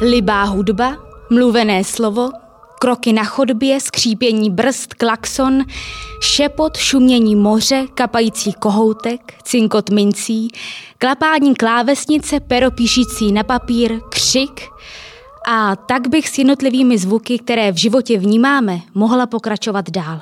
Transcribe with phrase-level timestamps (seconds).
[0.00, 0.96] Libá hudba,
[1.30, 2.30] mluvené slovo,
[2.80, 5.64] kroky na chodbě, skřípění brzd, klakson,
[6.20, 10.48] šepot, šumění moře, kapající kohoutek, cinkot mincí,
[10.98, 14.60] klapání klávesnice, pero píšící na papír, křik.
[15.48, 20.20] A tak bych s jednotlivými zvuky, které v životě vnímáme, mohla pokračovat dál.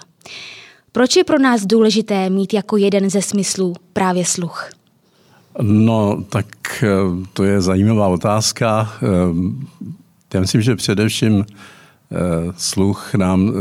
[0.92, 4.70] Proč je pro nás důležité mít jako jeden ze smyslů právě sluch?
[5.62, 6.46] No, tak
[6.82, 6.88] eh,
[7.32, 8.92] to je zajímavá otázka.
[9.02, 9.06] Eh,
[10.34, 12.16] já myslím, že především eh,
[12.56, 13.52] sluch nám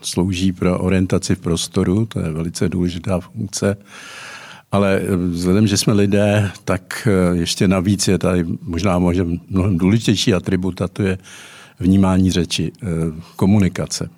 [0.00, 3.76] slouží pro orientaci v prostoru, to je velice důležitá funkce.
[4.72, 10.82] Ale vzhledem, že jsme lidé, tak ještě navíc je tady možná možná mnohem důležitější atribut
[10.82, 11.18] a to je
[11.80, 12.72] vnímání řeči,
[13.36, 14.10] komunikace.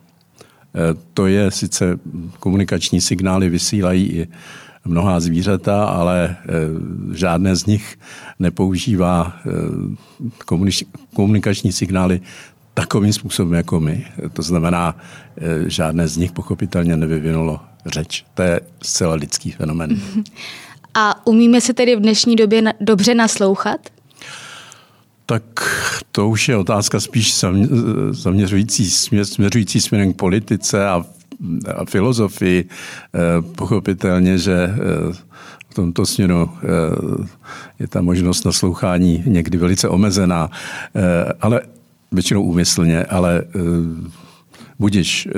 [1.15, 1.99] To je sice
[2.41, 4.29] komunikační signály vysílají i
[4.87, 6.53] mnohá zvířata, ale eh,
[7.17, 7.99] žádné z nich
[8.39, 9.51] nepoužívá eh,
[11.15, 12.21] komunikační signály
[12.75, 14.07] takovým způsobem jako my.
[14.33, 14.97] To znamená,
[15.37, 18.25] eh, žádné z nich pochopitelně nevyvinulo řeč.
[18.35, 20.01] To je zcela lidský fenomen.
[20.95, 23.81] A umíme se tedy v dnešní době dobře naslouchat?
[25.27, 25.43] Tak
[26.13, 27.45] to už je otázka spíš
[28.11, 28.91] zaměřující,
[29.25, 31.05] směřující směrem k politice a
[31.77, 33.19] a filozofii, eh,
[33.57, 34.77] pochopitelně, že eh,
[35.69, 36.67] v tomto směru eh,
[37.79, 40.51] je ta možnost naslouchání někdy velice omezená,
[41.41, 41.61] ale
[42.13, 43.43] většinou úmyslně, ale
[44.79, 45.29] budiš,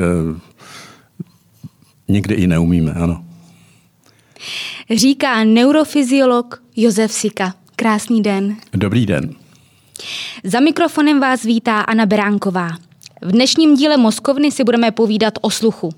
[2.09, 3.25] někdy i neumíme, ano.
[4.91, 7.55] Říká neurofyziolog Josef Sika.
[7.77, 8.57] Krásný den.
[8.75, 9.31] Dobrý den.
[10.45, 12.88] Za mikrofonem vás vítá Anna Beránková.
[13.23, 15.91] V dnešním díle Moskovny si budeme povídat o sluchu.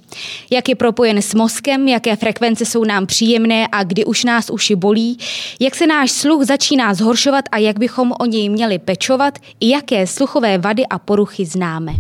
[0.51, 4.77] Jak je propojen s mozkem, jaké frekvence jsou nám příjemné a kdy už nás uši
[4.77, 5.19] bolí,
[5.61, 10.07] jak se náš sluch začíná zhoršovat a jak bychom o něj měli pečovat, i jaké
[10.07, 11.93] sluchové vady a poruchy známe.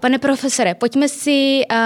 [0.00, 1.76] Pane profesore, pojďme si uh,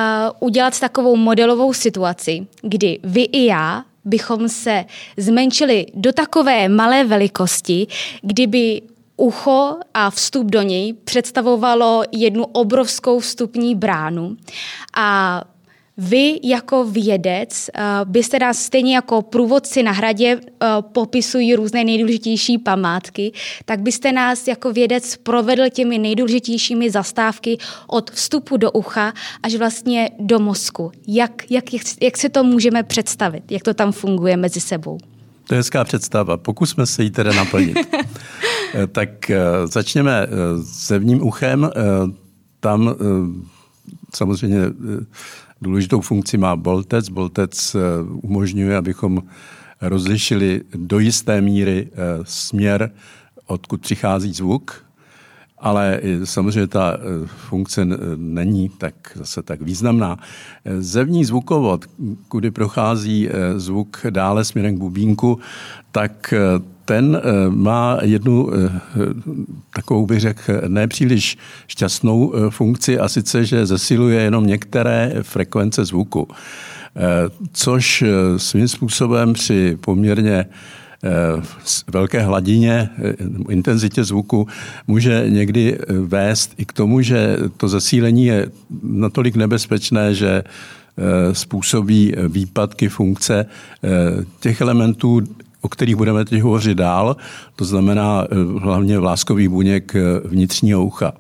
[0.41, 4.85] udělat takovou modelovou situaci, kdy vy i já bychom se
[5.17, 7.87] zmenšili do takové malé velikosti,
[8.23, 8.83] kdyby
[9.17, 14.37] ucho a vstup do něj představovalo jednu obrovskou vstupní bránu.
[14.97, 15.43] A
[15.99, 20.43] vy jako vědec uh, byste nás stejně jako průvodci na hradě uh,
[20.93, 23.33] popisují různé nejdůležitější památky,
[23.65, 29.13] tak byste nás jako vědec provedl těmi nejdůležitějšími zastávky od vstupu do ucha
[29.43, 30.93] až vlastně do mozku.
[31.09, 31.65] Jak, jak,
[32.03, 33.53] jak se to můžeme představit?
[33.53, 34.99] Jak to tam funguje mezi sebou?
[35.49, 36.37] To je hezká představa.
[36.37, 37.79] Pokusme se ji teda naplnit.
[38.75, 39.31] Eh, tak
[39.65, 40.27] začněme
[40.61, 41.71] zevním uchem.
[42.61, 42.95] Tam
[44.15, 44.59] samozřejmě
[45.63, 47.09] Důležitou funkci má boltec.
[47.09, 47.79] Boltec eh,
[48.23, 49.23] umožňuje, abychom
[49.81, 52.91] rozlišili do jisté míry eh, směr,
[53.47, 54.86] odkud přichází zvuk,
[55.67, 60.19] ale samozřejmě ta eh, funkce není tak zase tak významná.
[60.79, 61.85] Zevní zvukovod,
[62.29, 65.39] kudy prochází zvuk dále směrem k bubínku,
[65.93, 66.35] tak
[66.87, 68.71] ten eh, má jednu eh,
[69.75, 76.29] takovou, bych řekl, nepříliš šťastnou eh, funkci a sice, že zesiluje jenom některé frekvence zvuku.
[77.53, 78.05] Což
[78.37, 80.47] svým způsobem při poměrně
[81.93, 82.89] velké hladině,
[83.49, 84.49] intenzitě zvuku
[84.87, 88.47] může někdy vést i k tomu, že to zesílení je
[88.83, 90.45] natolik nebezpečné, že
[91.33, 93.47] způsobí výpadky funkce
[94.41, 95.23] těch elementů,
[95.67, 97.17] o kterých budeme teď hovořit dál,
[97.57, 101.13] to znamená eh, hlavně vláskový buněk eh, vnitřního ucha.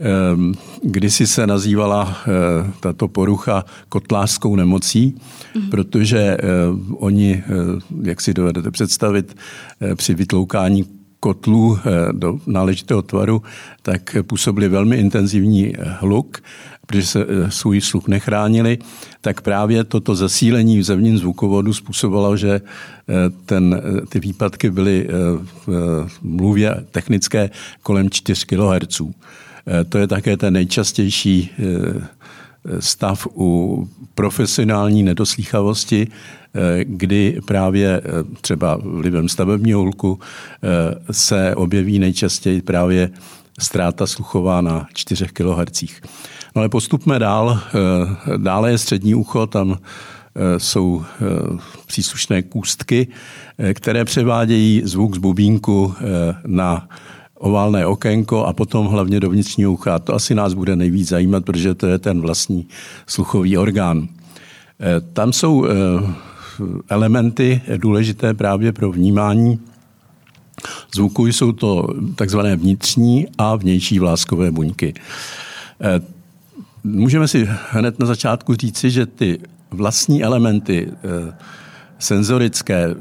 [0.00, 5.14] Ehm, kdysi se nazývala eh, tato porucha kotlářskou nemocí,
[5.54, 5.70] mm.
[5.70, 6.36] protože
[6.96, 7.42] oni,
[8.02, 9.36] jak si dovedete představit,
[9.94, 10.84] při vytloukání
[11.20, 11.78] kotlů
[12.12, 13.42] do náležitého tvaru,
[13.82, 16.42] tak působili velmi intenzivní hluk
[16.88, 18.78] protože se eh, svůj sluch nechránili,
[19.20, 23.14] tak právě toto zasílení v zevním zvukovodu způsobovalo, že eh,
[23.46, 25.08] ten, eh, ty výpadky byly
[25.66, 27.50] v mluvě technické
[27.82, 29.02] kolem 4 kHz.
[29.88, 31.50] To je také ten nejčastější
[32.80, 36.08] stav u profesionální nedoslýchavosti,
[36.82, 38.02] kdy právě
[38.40, 40.20] třeba vlivem stavebního hluku
[41.10, 43.10] se objeví nejčastěji právě
[43.58, 45.82] ztráta sluchová na 4 kHz.
[46.56, 47.60] No ale postupme dál.
[47.60, 51.24] Eh, dále je střední ucho, tam eh, jsou eh,
[51.86, 53.08] příslušné kůstky,
[53.74, 55.94] které převádějí zvuk z bubínku
[56.46, 56.88] na
[57.38, 59.98] oválné okénko a potom hlavně do vnitřního ucha.
[59.98, 62.66] To asi nás bude nejvíc zajímat, protože to je ten vlastní
[63.06, 64.08] sluchový orgán.
[65.12, 65.66] Tam jsou
[66.88, 69.58] elementy důležité právě pro vnímání
[70.94, 71.26] zvuku.
[71.26, 74.94] Jsou to takzvané vnitřní a vnější vláskové buňky.
[76.84, 79.38] Můžeme si hned na začátku říci, že ty
[79.70, 80.90] vlastní elementy
[81.98, 82.94] senzorické,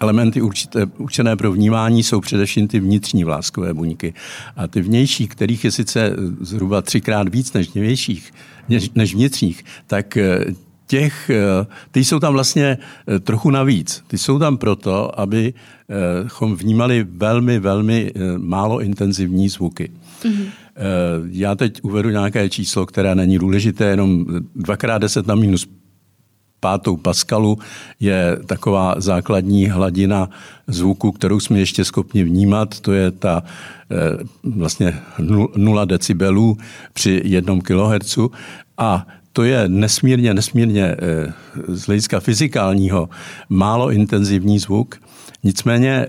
[0.00, 4.14] elementy určité, určené pro vnímání jsou především ty vnitřní vláskové buňky.
[4.56, 8.32] A ty vnější, kterých je sice zhruba třikrát víc než vnějších,
[8.68, 10.44] než, než vnitřních, tak eh,
[10.86, 12.78] těch, eh, ty jsou tam vlastně
[13.08, 14.04] eh, trochu navíc.
[14.06, 19.90] Ty jsou tam proto, abychom vnímali velmi, velmi málo intenzivní zvuky.
[20.22, 20.46] Mm-hmm.
[21.30, 24.24] Já teď uvedu nějaké číslo, které není důležité, jenom
[24.56, 25.66] 2x10 na minus
[26.60, 27.58] pátou Pascalu
[28.00, 30.30] je taková základní hladina
[30.66, 32.80] zvuku, kterou jsme ještě schopni vnímat.
[32.80, 33.42] To je ta
[33.90, 34.98] eh, vlastně
[35.56, 36.58] 0 decibelů
[36.92, 38.18] při jednom kHz.
[38.78, 41.32] A to je nesmírně, nesmírně eh,
[41.68, 43.08] z hlediska fyzikálního
[43.48, 45.00] málo intenzivní zvuk.
[45.46, 46.08] Nicméně eh,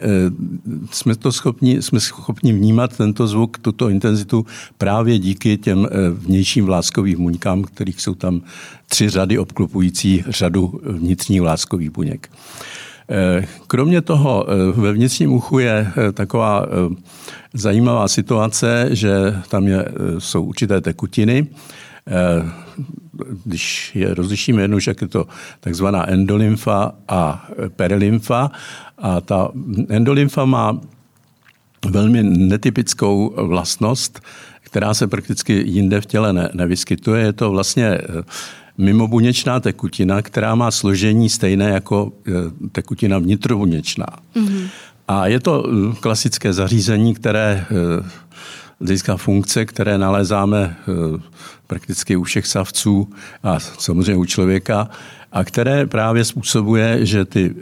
[0.91, 4.45] jsme, to schopni, jsme schopni vnímat tento zvuk, tuto intenzitu
[4.77, 8.41] právě díky těm eh, vnějším vláskovým buňkám, kterých jsou tam
[8.89, 12.29] tři řady obklopující řadu vnitřních vláskových buněk.
[13.09, 16.65] Eh, kromě toho ve vnitřním uchu je taková
[17.53, 19.85] zajímavá situace, že tam je,
[20.17, 21.47] jsou určité tekutiny,
[23.45, 25.25] když je rozlišíme jednou, že je to
[25.59, 28.51] takzvaná endolymfa a perilymfa.
[28.97, 29.49] A ta
[29.89, 30.79] endolymfa má
[31.85, 34.21] velmi netypickou vlastnost,
[34.61, 37.23] která se prakticky jinde v těle ne, nevyskytuje.
[37.23, 38.01] Je to vlastně eh,
[38.77, 42.31] mimobuněčná tekutina, která má složení stejné jako eh,
[42.71, 44.05] tekutina vnitrobuněčná.
[44.35, 44.67] Mm-hmm.
[45.07, 47.65] A je to eh, klasické zařízení, které
[48.79, 50.75] získá funkce, které nalézáme
[51.67, 53.09] prakticky u všech savců
[53.43, 54.89] a samozřejmě u člověka,
[55.31, 57.55] a které právě způsobuje, že ty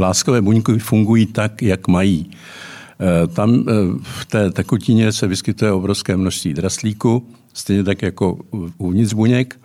[0.00, 2.30] Vláskové buňky fungují tak, jak mají.
[2.30, 3.62] E, tam e,
[4.02, 8.38] v té tekutině se vyskytuje obrovské množství draslíku, stejně tak jako
[8.78, 9.60] uvnitř buněk.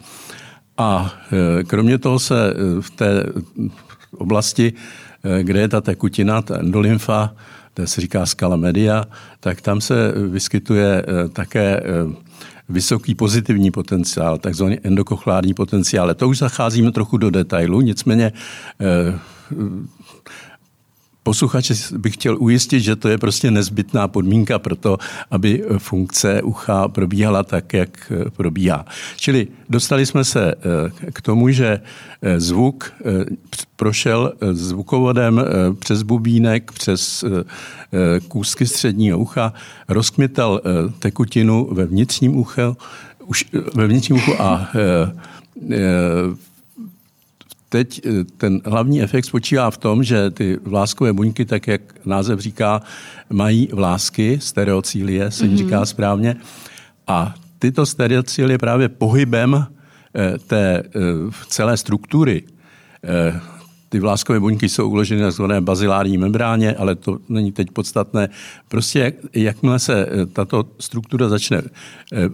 [0.77, 1.13] A
[1.59, 3.23] e, kromě toho se v té
[4.17, 4.73] oblasti,
[5.41, 7.35] kde je ta tekutina, ta endolymfa,
[7.73, 9.05] to se říká skala media,
[9.39, 11.81] tak tam se vyskytuje také
[12.69, 16.13] vysoký pozitivní potenciál, takzvaný endokochlární potenciál.
[16.13, 18.31] To už zacházíme trochu do detailu, nicméně
[21.25, 24.97] posluchače bych chtěl ujistit, že to je prostě nezbytná podmínka pro to,
[25.31, 28.85] aby funkce ucha probíhala tak, jak probíhá.
[29.17, 31.81] Čili dostali jsme se eh, k tomu, že
[32.21, 33.25] eh, zvuk eh,
[33.75, 35.41] prošel zvukovodem
[35.79, 37.25] přes bubínek, přes
[38.27, 39.53] kůzky středního ucha,
[39.87, 40.61] rozkmital
[40.99, 42.77] tekutinu ve vnitřním uchu,
[43.25, 43.45] už
[43.75, 44.71] ve vnitřním uchu a
[47.75, 52.39] teď eh, ten hlavní efekt spočívá v tom, že ty vláskové buňky, tak jak název
[52.39, 52.81] říká,
[53.29, 55.57] mají vlásky, stereocílie se mm-hmm.
[55.57, 56.35] říká správně,
[57.07, 60.89] a tyto stereocílie právě pohybem eh, té eh,
[61.47, 62.43] celé struktury
[63.89, 68.29] ty vláskové buňky jsou uloženy na zvané bazilární membráně, ale to není teď podstatné.
[68.67, 71.61] Prostě jak, jakmile se tato struktura začne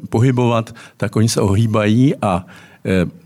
[0.10, 2.46] pohybovat, tak oni se ohýbají a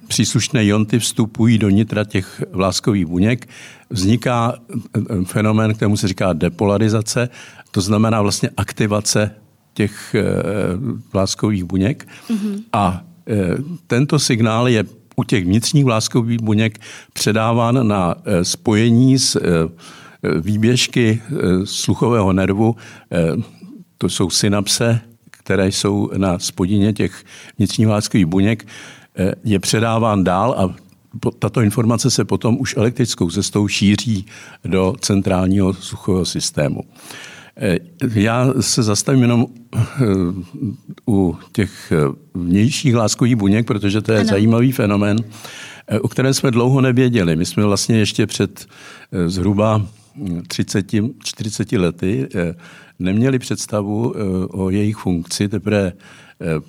[0.08, 3.48] příslušné jonty vstupují do nitra těch vláskových buněk,
[3.90, 4.54] vzniká
[4.96, 7.30] eh, fenomén, kterému se říká depolarizace,
[7.72, 9.32] to znamená vlastně aktivace
[9.74, 10.24] těch eh,
[11.14, 12.08] vláskových buněk.
[12.30, 12.64] Mm-hmm.
[12.74, 13.04] A
[13.88, 14.84] tento signál je
[15.16, 16.80] u těch vnitřních vláskových buněk
[17.14, 19.42] předáván na spojení s
[20.42, 21.22] výběžky
[21.64, 22.76] sluchového nervu,
[23.98, 25.02] to jsou synapse,
[25.32, 27.24] které jsou na spodině těch
[27.58, 29.05] vnitřních vláskových buněk, Eh,
[29.44, 30.86] je předáván dál a
[31.40, 34.26] tato informace se potom už elektrickou cestou šíří
[34.66, 36.82] do centrálního suchového systému.
[37.58, 37.78] Eh,
[38.14, 39.46] já se zastavím jenom
[39.76, 39.90] eh,
[41.08, 41.94] u těch
[42.34, 44.30] vnějších láskových buněk, protože to je ano.
[44.30, 45.18] zajímavý fenomén,
[46.02, 47.36] o kterém jsme dlouho nevěděli.
[47.36, 48.66] My jsme vlastně ještě před
[49.28, 49.88] zhruba
[50.24, 52.30] 30-40 lety
[53.00, 54.14] neměli představu
[54.50, 55.94] o jejich funkci, teprve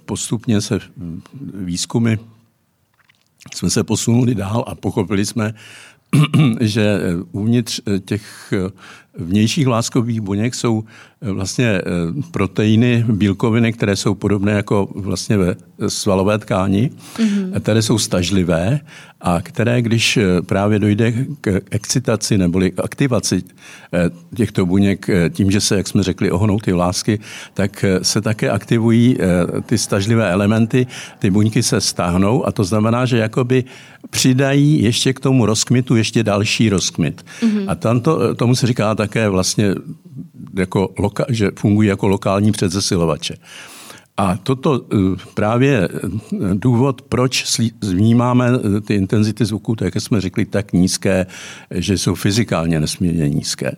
[0.04, 0.80] postupně se
[1.54, 2.16] výzkumy
[3.56, 5.54] jsme se posunuli dál a pochopili jsme,
[6.60, 7.00] že
[7.32, 8.52] uvnitř těch
[9.18, 11.82] vnějších vláskových buněk jsou eh, vlastně eh,
[12.30, 15.56] proteiny, bílkoviny, které jsou podobné jako vlastně ve
[15.88, 17.60] svalové tkáni, mm-hmm.
[17.60, 18.80] které jsou stažlivé
[19.20, 23.42] a které, když eh, právě dojde k excitaci neboli aktivaci
[24.34, 27.20] těchto buněk tím, že se, jak jsme řekli, ohnou ty vlásky,
[27.54, 29.18] tak se také aktivují
[29.66, 30.86] ty stažlivé elementy,
[31.18, 33.64] ty buňky se stáhnou a to znamená, že jakoby
[34.10, 37.24] přidají ještě k tomu rozkmitu ještě další rozkmit.
[37.40, 37.64] Mm-hmm.
[37.68, 39.74] A tamto, tomu se říká také vlastně,
[40.54, 43.34] jako loka, že fungují jako lokální předzesilovače.
[44.16, 44.96] A toto eh,
[45.34, 45.98] právě eh,
[46.54, 51.26] důvod, proč vnímáme eh, ty intenzity zvuku, tak jak jsme řekli, tak nízké,
[51.70, 53.72] že jsou fyzikálně nesmírně nízké.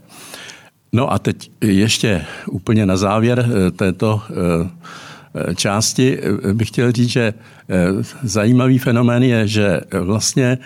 [0.92, 4.23] No a teď ještě úplně na závěr této
[5.56, 6.18] části
[6.52, 7.35] bych chtěl říct, že
[8.23, 10.58] zajímavý fenomén je, že vlastně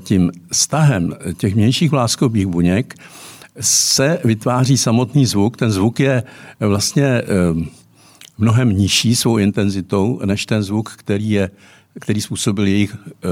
[0.00, 2.94] tím stahem těch mějších vláskových buněk
[3.60, 5.56] se vytváří samotný zvuk.
[5.56, 6.22] Ten zvuk je
[6.60, 7.24] vlastně eh,
[8.38, 11.50] mnohem nižší svou intenzitou než ten zvuk, který, je,
[12.00, 13.28] který způsobil jejich eh,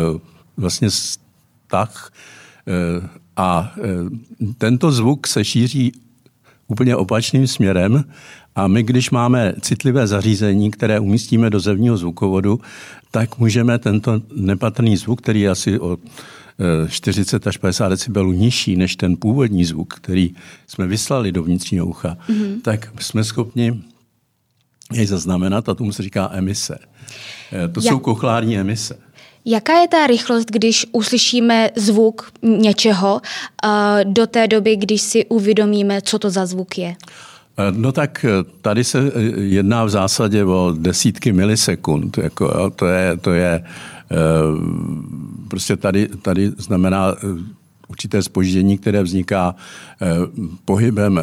[0.56, 2.12] vlastně stah.
[2.66, 3.74] Eh, a
[4.58, 5.92] tento zvuk se šíří
[6.68, 8.04] úplně opačným směrem
[8.56, 12.60] a my, když máme citlivé zařízení, které umístíme do zevního zvukovodu,
[13.10, 15.98] tak můžeme tento nepatrný zvuk, který je asi o
[16.88, 20.34] 40 až 50 decibelů nižší než ten původní zvuk, který
[20.66, 22.60] jsme vyslali do vnitřního ucha, mm-hmm.
[22.62, 23.82] tak jsme schopni
[24.92, 26.78] jej zaznamenat a tomu se říká emise.
[27.52, 27.92] Eh, to Jak?
[27.92, 28.98] jsou kochlární emise.
[29.44, 33.20] Jaká je ta rychlost, když uslyšíme zvuk něčeho
[33.64, 36.96] eh, do té doby, když si uvědomíme, co to za zvuk je?
[37.58, 38.26] Eh, no tak
[38.62, 42.18] tady se jedná v zásadě o desítky milisekund.
[42.18, 43.95] Jako, to je, to je Eh,
[45.48, 47.16] prostě tady, tady znamená eh,
[47.88, 49.54] určité spoždění, které vzniká
[50.02, 50.06] eh,
[50.64, 51.20] pohybem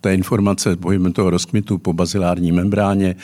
[0.00, 3.16] té informace, pohybem toho rozkmitu po bazilární membráně,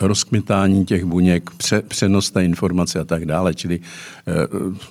[0.00, 1.50] rozkmitání těch buněk,
[1.88, 3.54] přenos té informace a tak dále.
[3.54, 3.80] Čili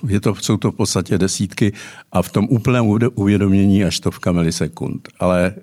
[0.08, 1.72] je to, jsou to v podstatě desítky
[2.12, 5.08] a v tom úplném uvědomění až stovka milisekund.
[5.18, 5.54] Ale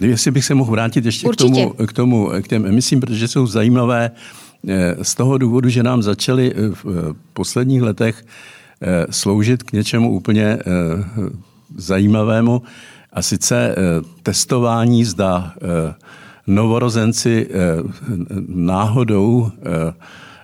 [0.00, 3.46] jestli bych se mohl vrátit ještě k tomu, k tomu, k těm emisím, protože jsou
[3.46, 4.47] zajímavé, Eh,
[5.02, 8.24] z toho důvodu, že nám začaly eh, v eh, posledních letech
[9.10, 10.58] sloužit k něčemu úplně
[11.76, 12.62] zajímavému,
[13.12, 13.74] a sice
[14.22, 15.54] testování, zda
[16.46, 17.48] novorozenci
[18.48, 19.50] náhodou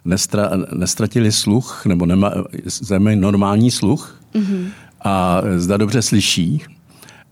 [0.05, 2.33] nestra, nestratili sluch, nebo nema,
[3.15, 4.67] normální sluch, mm-hmm.
[5.05, 6.63] a zda dobře slyší.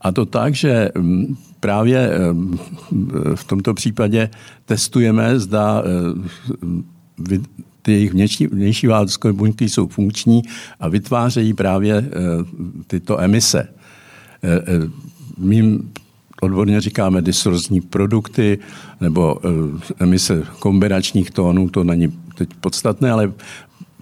[0.01, 2.11] A to tak, že mm, právě
[3.35, 4.31] v tomto případě
[4.65, 5.83] testujeme, zda
[7.83, 10.43] ty jejich vnější, vnější válskové buňky jsou funkční
[10.81, 12.11] a vytvářejí právě
[12.87, 13.69] tyto emise.
[15.39, 15.79] My
[16.41, 18.59] odborně říkáme disorzní produkty
[19.01, 19.41] nebo
[19.99, 23.33] emise kombinačních tónů, to není teď podstatné, ale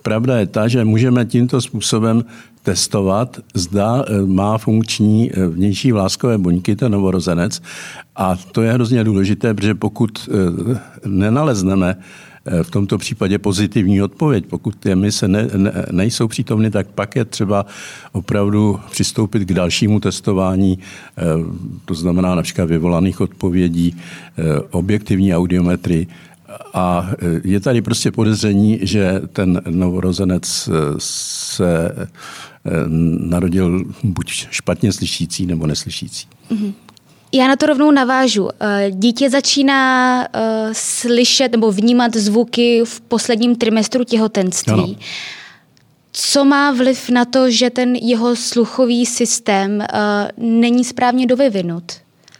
[0.02, 2.24] pravda je ta, že můžeme tímto způsobem
[2.62, 7.62] testovat, zda e, má funkční e, vnější vláskové buňky, ten novorozenec.
[8.16, 11.96] A to je hrozně důležité, protože pokud e, nenalezneme
[12.62, 14.46] v tomto případě pozitivní odpověď.
[14.46, 17.66] Pokud ty emise ne, ne, nejsou přítomny, tak pak je třeba
[18.12, 20.78] opravdu přistoupit k dalšímu testování,
[21.84, 23.96] to znamená například vyvolaných odpovědí,
[24.70, 26.06] objektivní audiometry,
[26.74, 27.10] a
[27.44, 31.92] je tady prostě podezření, že ten novorozenec se
[32.64, 32.70] Eh,
[33.18, 36.26] narodil buď špatně slyšící nebo neslyšící.
[36.50, 36.72] Mm-hmm.
[37.32, 38.48] Já na to rovnou navážu.
[38.90, 40.26] Dítě začíná
[40.72, 44.72] slyšet nebo vnímat zvuky v posledním trimestru těhotenství.
[44.72, 44.94] Ano.
[46.12, 49.84] Co má vliv na to, že ten jeho sluchový systém
[50.36, 51.92] není správně dovyvinut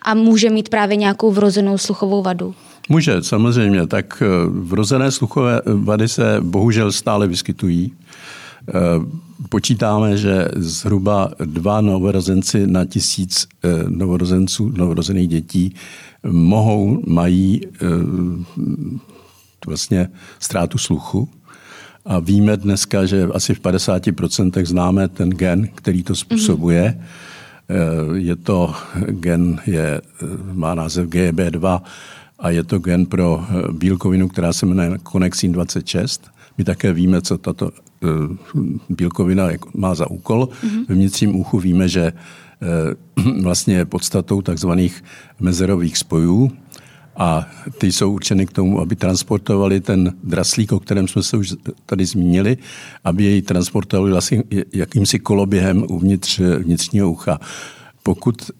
[0.03, 2.55] a může mít právě nějakou vrozenou sluchovou vadu?
[2.89, 3.87] Může, samozřejmě.
[3.87, 7.93] Tak vrozené sluchové vady se bohužel stále vyskytují.
[9.49, 15.75] Počítáme, že zhruba dva novorozenci na tisíc eh, novorozenců, novorozených dětí
[16.27, 17.87] mohou, mají eh,
[19.67, 20.09] vlastně
[20.39, 21.29] ztrátu sluchu.
[22.05, 27.01] A víme dneska, že asi v 50% známe ten gen, který to způsobuje.
[27.01, 28.15] Mm-hmm.
[28.15, 28.75] Je to
[29.07, 30.01] gen, je,
[30.53, 31.81] má název GB2
[32.41, 36.31] a je to gen pro bílkovinu, která se jmenuje Connexin 26.
[36.59, 37.71] My také víme, co tato
[38.03, 38.37] Eh,
[38.89, 40.49] bílkovina má za úkol.
[40.49, 40.85] Mm-hmm.
[40.89, 42.13] Ve vnitřním uchu víme, že
[42.63, 45.05] eh, vlastně je podstatou takzvaných
[45.41, 46.51] mezerových spojů
[47.17, 47.47] A
[47.79, 51.55] ty jsou určeny k tomu, aby transportovali ten draslík, o kterém jsme se už
[51.87, 52.57] tady zmínili,
[53.05, 54.43] aby jej transportovali vlastně
[54.73, 57.41] jakýmsi koloběhem uvnitř vnitřního ucha.
[58.03, 58.51] Pokud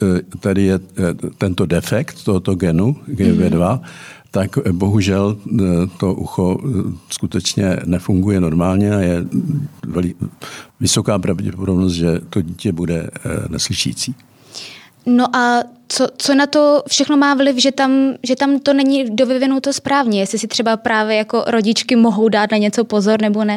[0.41, 0.81] tady je
[1.39, 3.81] tento defekt tohoto genu, GV2, mm-hmm
[4.31, 5.63] tak bohužel eh,
[5.99, 9.25] to ucho eh, skutečně nefunguje normálně a je
[10.81, 14.15] vysoká pravděpodobnost, že to dítě bude eh, neslyšící.
[15.07, 19.17] No a co, co na to všechno má vliv, že tam, že tam to není
[19.17, 20.21] dovyvinuto správně?
[20.21, 23.57] Jestli si třeba právě jako rodičky mohou dát na něco pozor nebo ne?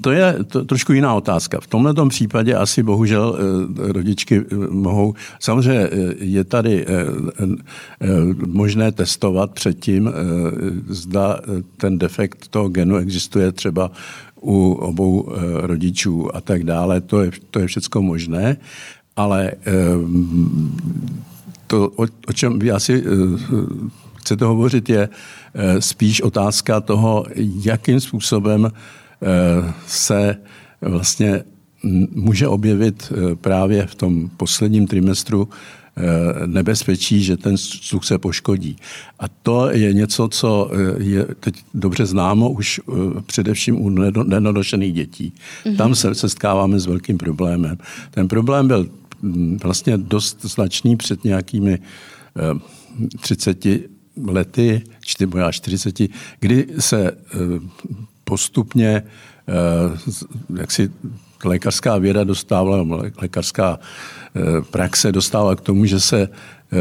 [0.00, 1.60] To je to, trošku jiná otázka.
[1.60, 5.14] V tomto případě asi bohužel eh, rodičky eh, mohou.
[5.40, 6.86] Samozřejmě eh, je tady
[8.46, 10.12] možné testovat předtím,
[10.88, 11.40] zda
[11.76, 13.90] ten defekt toho genu existuje třeba
[14.40, 15.28] u obou
[15.60, 17.00] rodičů a tak dále.
[17.00, 18.56] To je, to je všechno možné,
[19.16, 19.52] ale
[21.66, 23.04] to, o, o čem vy asi
[24.16, 25.08] chcete hovořit, je
[25.78, 27.24] spíš otázka toho,
[27.64, 28.70] jakým způsobem
[29.86, 30.36] se
[30.80, 31.44] vlastně
[32.14, 38.76] může objevit eh, právě v tom posledním trimestru eh, nebezpečí, že ten sluch se poškodí.
[39.18, 42.80] A to je něco, co eh, je teď dobře známo už
[43.26, 43.88] především u
[44.24, 45.32] nedonošených dětí.
[45.64, 45.76] Mm-hmm.
[45.76, 47.78] Tam se setkáváme s velkým problémem.
[48.10, 48.88] Ten problém byl
[49.22, 51.78] mm, vlastně dost značný před nějakými
[53.20, 53.66] 30
[54.26, 56.00] lety, 40,
[56.40, 57.12] kdy se
[58.30, 59.02] postupně eh,
[60.60, 60.90] jak si
[61.44, 62.86] lékařská věda dostávala,
[63.22, 66.78] lékařská eh, praxe dostávala k tomu, že se eh,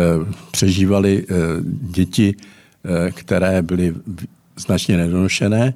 [0.51, 1.25] přežívaly
[1.81, 2.35] děti,
[3.11, 3.95] které byly
[4.55, 5.73] značně nedonošené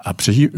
[0.00, 0.48] a přeží,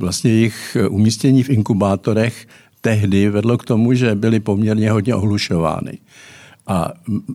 [0.00, 2.48] vlastně jejich umístění v inkubátorech
[2.80, 5.98] tehdy vedlo k tomu, že byly poměrně hodně ohlušovány.
[6.66, 6.92] A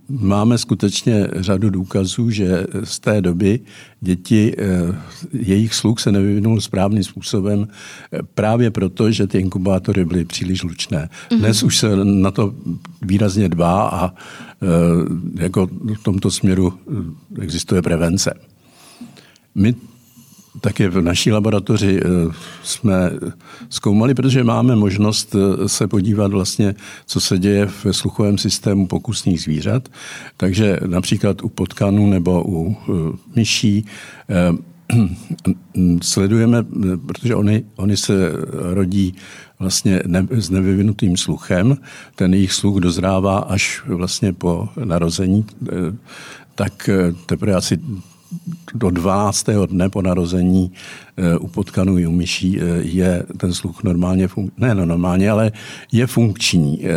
[0.10, 3.60] máme skutečně řadu důkazů, že z té doby
[4.02, 4.96] děti, eh,
[5.34, 11.10] jejich sluch se nevyvinul správným způsobem eh, právě proto, že ty inkubátory byly příliš lučné.
[11.32, 11.40] Mhm.
[11.40, 12.54] Dnes už se na to
[13.02, 14.16] výrazně dbá a eh,
[15.44, 15.68] jako
[16.00, 16.74] v tomto směru
[17.42, 18.34] existuje prevence.
[19.56, 19.76] My
[20.60, 23.12] také v naší laboratoři eh, jsme
[23.70, 26.76] zkoumali, protože máme možnost eh, se podívat vlastně,
[27.06, 29.90] co se děje v sluchovém systému pokusných zvířat.
[30.38, 33.86] Takže například u potkanů nebo u eh, myší
[36.02, 36.66] sledujeme,
[37.06, 39.16] protože oni, oni se rodí
[39.60, 41.78] vlastně ne, s nevyvinutým sluchem,
[42.16, 45.46] ten jejich sluch dozrává až vlastně po narození,
[46.56, 46.90] tak
[47.26, 47.80] teprve asi
[48.74, 49.46] do 12.
[49.66, 50.72] dne po narození
[51.18, 55.32] eh, u potkanů i u myší eh, je ten sluch normálně, fun- ne no, normálně,
[55.32, 55.52] ale
[55.92, 56.80] je funkční.
[56.84, 56.90] Eh,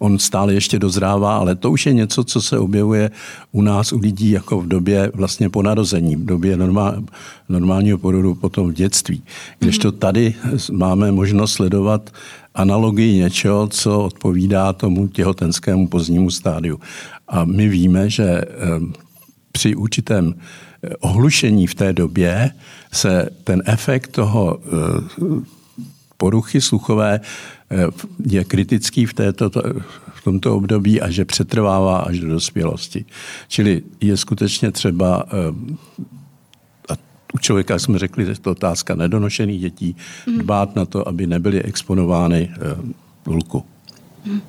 [0.00, 3.10] on stále ještě dozrává, ale to už je něco, co se objevuje
[3.52, 7.02] u nás, u lidí, jako v době vlastně po narození, v době normál,
[7.48, 9.22] normálního porodu potom v dětství.
[9.58, 10.34] Když to tady
[10.72, 12.10] máme možnost sledovat
[12.54, 16.80] analogii něčeho, co odpovídá tomu těhotenskému pozdnímu stádiu.
[17.28, 18.42] A my víme, že
[19.58, 22.50] při určitém eh, ohlušení v té době
[22.92, 25.42] se ten efekt toho eh,
[26.16, 27.76] poruchy sluchové eh,
[28.26, 29.50] je kritický v, této,
[30.14, 33.04] v tomto období a že přetrvává až do dospělosti.
[33.48, 35.26] Čili je skutečně třeba
[36.88, 36.94] a
[37.34, 40.38] u člověka, jak jsme řekli, je to otázka nedonošených dětí, mhm.
[40.38, 42.54] dbát na to, aby nebyly exponovány
[43.26, 43.64] hluku.
[44.24, 44.40] Mm.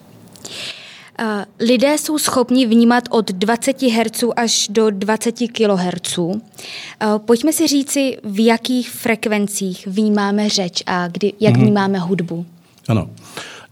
[1.21, 6.19] Eh, lidé jsou schopni vnímat od 20 Hz až do 20 kHz.
[6.19, 11.62] Eh, pojďme si říci, v jakých frekvencích vnímáme řeč a kdy, jak mm-hmm.
[11.62, 12.45] vnímáme hudbu.
[12.88, 13.10] Ano,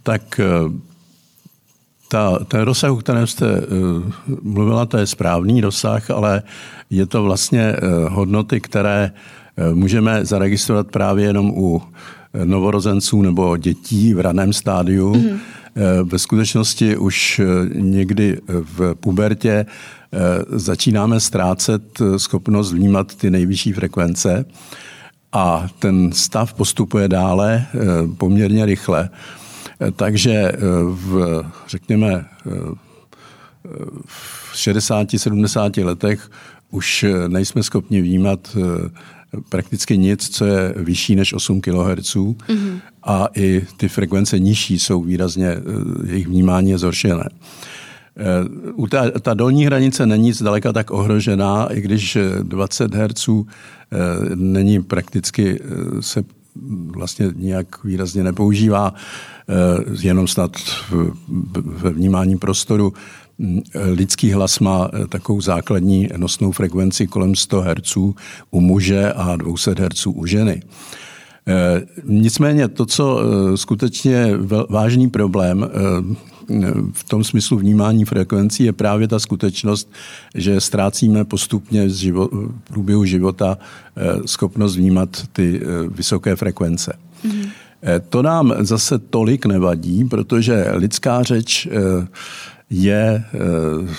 [0.04, 0.46] tak eh,
[2.08, 3.46] ta, ten rozsah, o kterém jste
[4.42, 6.44] mluvila, to je správný rozsah, ale
[6.90, 7.76] je to vlastně
[8.10, 9.12] hodnoty, které
[9.74, 11.82] můžeme zaregistrovat právě jenom u
[12.44, 15.14] novorozenců nebo dětí v raném stádiu.
[15.14, 15.67] Mm-hmm Eh,
[16.04, 24.46] ve skutečnosti už eh, někdy v pubertě eh, začínáme ztrácet schopnost vnímat ty nejvyšší frekvence
[25.32, 27.66] a ten stav postupuje dále
[28.18, 29.10] poměrně rychle.
[29.96, 30.52] Takže
[30.84, 32.26] v, řekněme,
[34.06, 36.32] v 60-70 letech
[36.72, 38.58] už nejsme schopni vnímat
[39.50, 42.80] prakticky nic, co je vyšší než 8 kHz mm-hmm.
[43.08, 45.62] A i ty frekvence nižší jsou výrazně, eh,
[46.12, 47.30] jejich vnímání je zhoršené.
[47.30, 48.24] Eh,
[48.74, 53.46] u ta, ta dolní hranice není zdaleka tak ohrožená, i když 20 Hz eh,
[54.36, 55.60] není prakticky
[56.00, 56.24] se
[56.92, 58.94] vlastně nějak výrazně nepoužívá,
[60.02, 60.52] jenom snad
[61.56, 62.94] ve vnímání prostoru,
[63.38, 67.98] mm, lidský hlas má takovou základní nosnou frekvenci kolem 100 Hz
[68.52, 70.62] u muže a 200 Hz u ženy.
[72.04, 73.20] Nicméně to, co
[73.56, 74.38] skutečně je
[74.70, 75.70] vážný problém
[76.94, 79.92] v tom smyslu vnímání frekvencí je právě ta skutečnost,
[80.36, 82.30] že ztrácíme postupně z v
[82.64, 83.58] průběhu života
[84.26, 86.94] schopnost vnímat ty vysoké frekvence.
[87.26, 87.50] Mm-hmm.
[88.10, 92.08] To nám zase tolik nevadí, protože lidská řeč eh,
[92.70, 93.96] je, eh,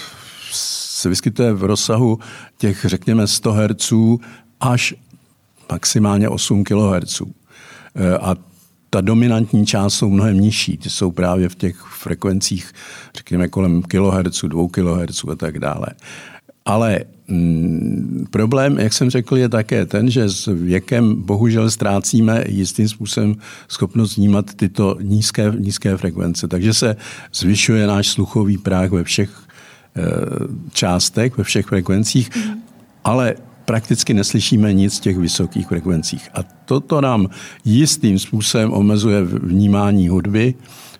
[0.52, 2.18] se vyskytuje v rozsahu
[2.58, 3.92] těch, řekněme, 100 Hz
[4.60, 4.94] až
[5.72, 7.22] maximálně 8 kHz.
[8.20, 8.34] A
[8.90, 10.76] ta dominantní část jsou mnohem nižší.
[10.76, 12.72] Ty jsou právě v těch frekvencích,
[13.16, 15.86] řekněme, kolem kHz, 2 kHz a tak dále.
[16.64, 22.88] Ale mm, problém, jak jsem řekl, je také ten, že s věkem bohužel ztrácíme jistým
[22.88, 23.36] způsobem
[23.68, 26.48] schopnost vnímat tyto nízké, nízké frekvence.
[26.48, 26.96] Takže se
[27.34, 30.02] zvyšuje náš sluchový práh ve všech e,
[30.72, 32.62] částech, ve všech frekvencích, mm.
[33.04, 33.34] ale
[33.68, 36.28] prakticky neslyšíme nic z těch vysokých frekvencích.
[36.34, 37.28] A toto nám
[37.64, 40.54] jistým způsobem omezuje vnímání hudby,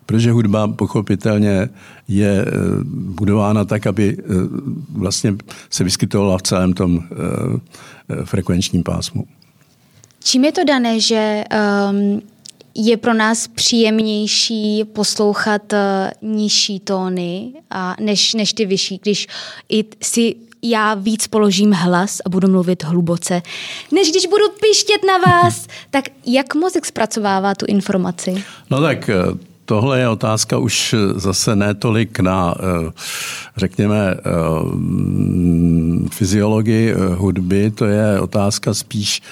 [0.06, 1.68] protože hudba pochopitelně
[2.08, 2.50] je eh,
[2.84, 4.22] budována tak, aby eh,
[4.92, 5.36] vlastně
[5.70, 9.24] se vyskytovala v celém tom eh, frekvenčním pásmu.
[10.24, 11.44] Čím je to dané, že
[11.90, 12.22] um,
[12.74, 15.78] je pro nás příjemnější poslouchat uh,
[16.30, 19.26] nižší tóny a než, než ty vyšší, když
[19.68, 23.42] i si já víc položím hlas a budu mluvit hluboce,
[23.92, 25.66] než když budu pištět na vás.
[25.90, 28.44] tak jak mozek zpracovává tu informaci?
[28.70, 29.10] No tak
[29.68, 32.92] tohle je otázka už zase netolik na, eh,
[33.56, 34.20] řekněme, eh,
[36.10, 39.22] fyziologii eh, hudby, to je otázka spíš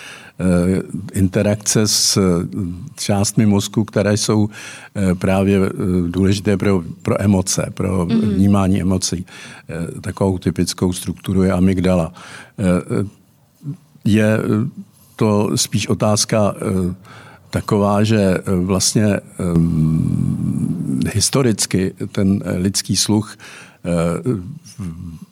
[1.12, 2.18] interakce s
[2.96, 4.49] částmi mozku, které jsou
[5.18, 5.61] právě
[6.07, 8.35] důležité pro, pro emoce, pro mm-hmm.
[8.35, 9.27] vnímání emocí.
[10.01, 12.12] Takovou typickou strukturu je amygdala.
[14.05, 14.38] Je
[15.16, 16.55] to spíš otázka
[17.51, 19.20] taková, že eh, vlastně
[21.14, 23.37] historicky ten eh, lidský sluch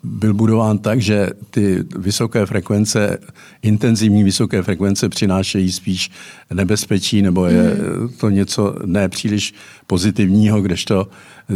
[0.02, 3.18] byl budován tak, že ty vysoké frekvence,
[3.62, 6.10] intenzivní vysoké frekvence přinášejí spíš
[6.54, 8.08] nebezpečí, nebo je hmm.
[8.08, 9.54] to něco nepříliš
[9.86, 11.08] pozitivního, kdežto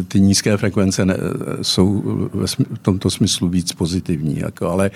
[0.09, 1.15] ty nízké frekvence ne,
[1.63, 2.03] jsou
[2.75, 4.39] v tomto smyslu víc pozitivní.
[4.39, 4.91] Jako, ale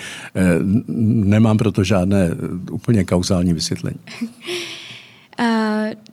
[1.25, 2.31] nemám proto žádné
[2.71, 3.99] úplně kauzální vysvětlení.
[5.41, 5.47] Uh,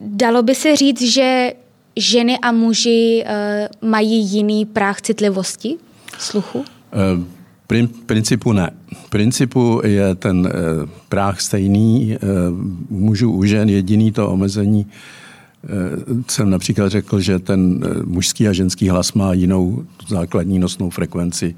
[0.01, 1.53] dalo by se říct, že
[1.99, 5.77] ženy a muži uh, mají jiný práh citlivosti
[6.17, 6.59] sluchu?
[6.59, 7.23] Uh,
[7.67, 8.71] prin, principu ne.
[9.09, 13.69] Principu je ten uh, práh stejný uh, u mužů, u žen.
[13.69, 19.33] Jediný to omezení uh, jsem například řekl, že ten uh, mužský a ženský hlas má
[19.33, 21.55] jinou základní nosnou frekvenci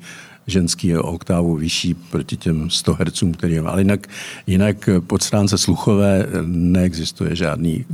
[0.47, 3.61] ženský je o oktávu vyšší proti těm 100 Hz, který je.
[3.61, 4.07] Ale jinak,
[4.47, 7.85] jinak pod stránce sluchové neexistuje žádný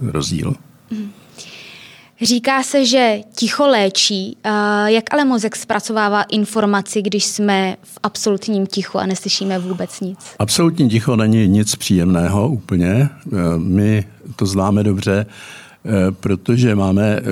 [0.00, 0.54] rozdíl.
[2.22, 4.36] Říká se, že ticho léčí.
[4.86, 10.18] Jak ale mozek zpracovává informaci, když jsme v absolutním tichu a neslyšíme vůbec nic?
[10.38, 12.86] Absolutní ticho není nic příjemného úplně.
[12.86, 13.08] E,
[13.58, 14.04] my
[14.36, 17.22] to známe dobře, e, protože máme e,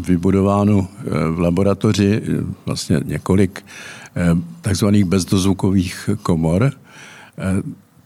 [0.00, 0.88] vybudováno
[1.30, 2.22] v laboratoři
[2.66, 3.64] vlastně několik
[4.60, 6.72] takzvaných bezdozvukových komor.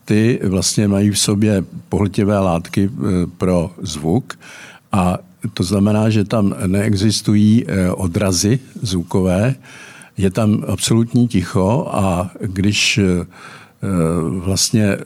[0.04, 2.90] Ty vlastně mají v sobě pohltivé látky
[3.38, 4.38] pro zvuk
[4.92, 5.18] a
[5.54, 9.54] to znamená, že tam neexistují odrazy zvukové,
[10.16, 13.00] je tam absolutní ticho a když
[14.28, 14.96] vlastně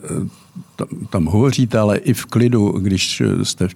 [1.09, 3.67] tam hovoříte, ale i v klidu, když jste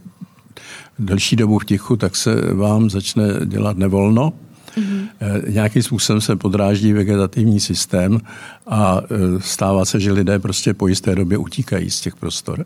[1.00, 4.34] delší dobu v tichu, tak se vám začne dělat nevolno
[4.78, 5.41] Mm-hmm.
[5.50, 8.22] Nějakým způsobem se podráždí vegetativní systém
[8.67, 9.08] a eh,
[9.39, 12.65] stává se, že lidé prostě po jisté době utíkají z těch prostor.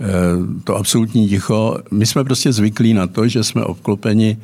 [0.00, 0.06] Eh,
[0.64, 4.38] to absolutní ticho, my jsme prostě zvyklí na to, že jsme obklopeni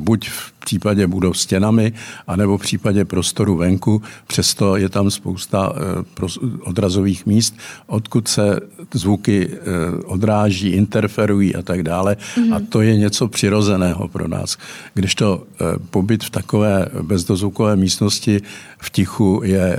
[0.00, 1.92] buď v případě budov stěnami,
[2.26, 4.02] anebo v případě prostoru venku.
[4.26, 6.26] Přesto je tam spousta eh,
[6.60, 7.54] odrazových míst,
[7.86, 8.60] odkud se
[8.94, 9.58] zvuky eh,
[10.04, 12.16] odráží, interferují a tak dále.
[12.16, 12.54] Mm-hmm.
[12.54, 14.56] A to je něco přirozeného pro nás.
[14.94, 18.40] Když to eh, pobyt v takové bezdozvukové místnosti
[18.78, 19.78] v tichu je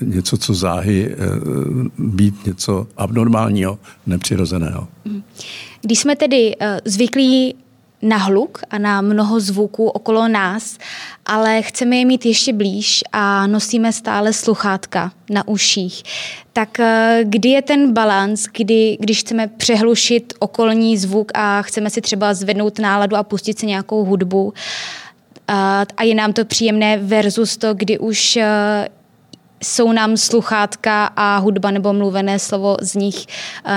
[0.00, 1.16] něco, co záhy
[1.98, 4.88] být něco abnormálního, nepřirozeného.
[5.04, 5.22] Mhm.
[5.82, 7.54] Když jsme tedy zvyklí
[8.02, 10.78] na hluk a na mnoho zvuků okolo nás,
[11.26, 16.02] ale chceme je mít ještě blíž a nosíme stále sluchátka na uších.
[16.52, 22.00] Tak eh, kdy je ten balans, kdy, když chceme přehlušit okolní zvuk a chceme si
[22.00, 24.52] třeba zvednout náladu a pustit si nějakou hudbu,
[25.96, 28.38] a je nám to příjemné versus to, kdy už
[29.62, 33.26] jsou nám sluchátka a hudba nebo mluvené slovo z nich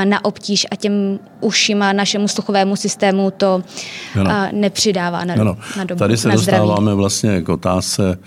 [0.04, 3.63] na obtíž a těm ušima, našemu sluchovému systému to
[4.20, 4.32] ano.
[4.52, 5.58] nepřidává na, ano.
[5.78, 6.98] na dobu, Tady se na dostáváme zdraví.
[6.98, 8.17] vlastně k otázce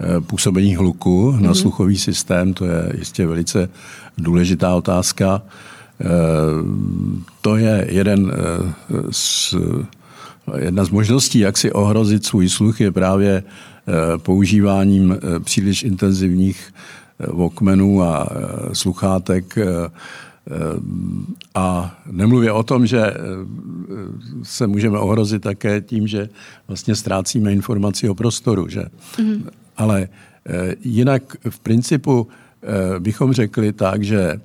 [0.00, 1.60] Eh, působení hluku na mm-hmm.
[1.60, 3.68] sluchový systém, to je jistě velice
[4.18, 5.42] důležitá otázka.
[6.00, 6.06] Eh,
[7.40, 9.54] to je jeden eh, z,
[10.58, 13.42] jedna z možností, jak si ohrozit svůj sluch, je právě
[14.16, 16.74] používáním příliš intenzivních
[17.18, 18.28] vokmenů a
[18.72, 19.58] sluchátek
[21.54, 23.14] a nemluvě o tom, že
[24.42, 26.28] se můžeme ohrozit také tím, že
[26.68, 28.68] vlastně ztrácíme informaci o prostoru.
[28.68, 28.84] Že?
[29.16, 29.42] Mm-hmm.
[29.76, 30.08] Ale
[30.46, 32.28] eh, jinak v principu
[32.62, 34.38] eh, bychom řekli tak, že eh,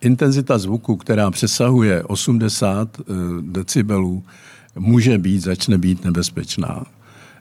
[0.00, 3.00] intenzita zvuku, která přesahuje 80
[3.40, 4.22] decibelů,
[4.78, 6.84] může být, začne být nebezpečná.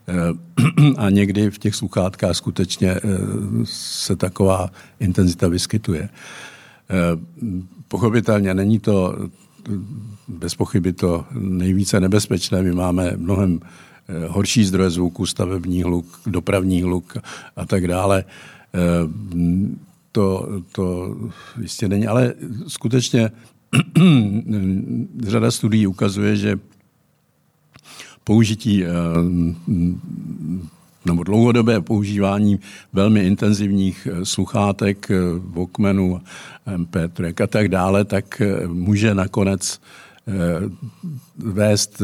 [0.98, 2.96] A někdy v těch sluchátkách skutečně
[3.64, 6.10] se taková intenzita vyskytuje.
[7.88, 9.30] Pochopitelně není to
[10.28, 12.64] bez pochyby to nejvíce nebezpečné.
[12.64, 13.60] My máme mnohem
[14.10, 17.18] Eh, horší zdroje zvuku, stavební hluk, dopravní hluk
[17.56, 18.24] a tak dále.
[18.74, 18.80] Eh,
[20.12, 21.16] to, to
[21.62, 22.34] jistě není, ale
[22.68, 23.32] skutečně
[25.24, 26.60] řada studií ukazuje, že
[28.28, 28.88] použití eh,
[31.06, 32.60] nebo dlouhodobé používání
[32.94, 35.08] velmi intenzivních sluchátek,
[35.40, 36.22] Walkmanu,
[36.68, 39.82] MP3 a tak dále, tak může nakonec
[41.38, 42.02] vést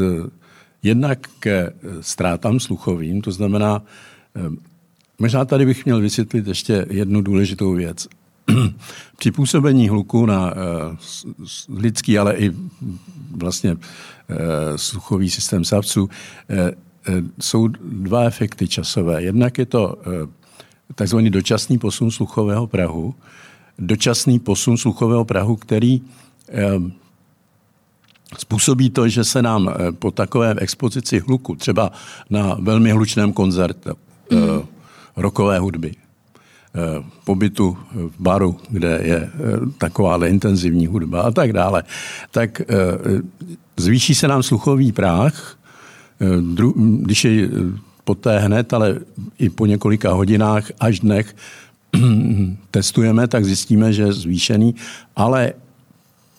[0.84, 3.82] jednak ke ztrátám sluchovým, to znamená,
[4.36, 4.40] eh,
[5.18, 8.08] možná tady bych měl vysvětlit ještě jednu důležitou věc.
[9.18, 10.54] Při působení hluku na
[11.68, 12.52] lidský, ale i
[13.30, 13.76] vlastně
[14.76, 16.10] sluchový systém savců uh,
[17.40, 19.22] jsou dva efekty časové.
[19.22, 19.98] Jednak je to
[20.94, 23.14] takzvaný dočasný posun sluchového prahu,
[23.78, 26.02] dočasný posun sluchového prahu, který
[28.38, 31.92] Způsobí to, že se nám eh, po takové expozici hluku, třeba
[32.30, 33.90] na velmi hlučném koncertu
[34.30, 34.38] mm.
[35.16, 36.03] rokové hudby, eh,
[37.24, 39.30] pobytu v baru, kde je
[39.78, 41.82] taková intenzivní hudba a tak dále,
[42.30, 42.62] tak
[43.76, 45.56] zvýší se nám sluchový práh,
[47.00, 47.48] když je
[48.04, 48.98] poté hned, ale
[49.38, 51.36] i po několika hodinách až dnech
[52.70, 54.74] testujeme, tak zjistíme, že je zvýšený,
[55.16, 55.52] ale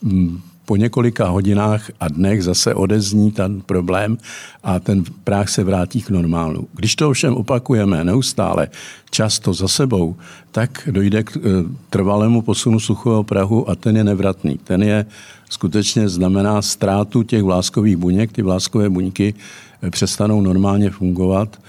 [0.01, 4.17] mm, po několika hodinách a dnech zase odezní ten problém
[4.63, 6.67] a ten práh se vrátí k normálu.
[6.73, 8.67] Když to ovšem opakujeme neustále,
[9.09, 10.15] často za sebou,
[10.51, 11.41] tak dojde k eh,
[11.89, 14.59] trvalému posunu suchého prahu a ten je nevratný.
[14.63, 15.05] Ten je
[15.49, 18.31] skutečně znamená ztrátu těch vláskových buněk.
[18.31, 19.33] Ty vláskové buňky
[19.81, 21.59] eh, přestanou normálně fungovat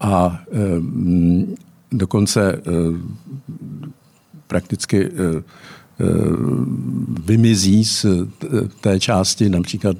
[0.00, 0.58] a e,
[1.92, 2.60] dokonce e,
[4.46, 5.10] prakticky e,
[7.24, 8.06] vymizí z
[8.80, 9.96] té části, například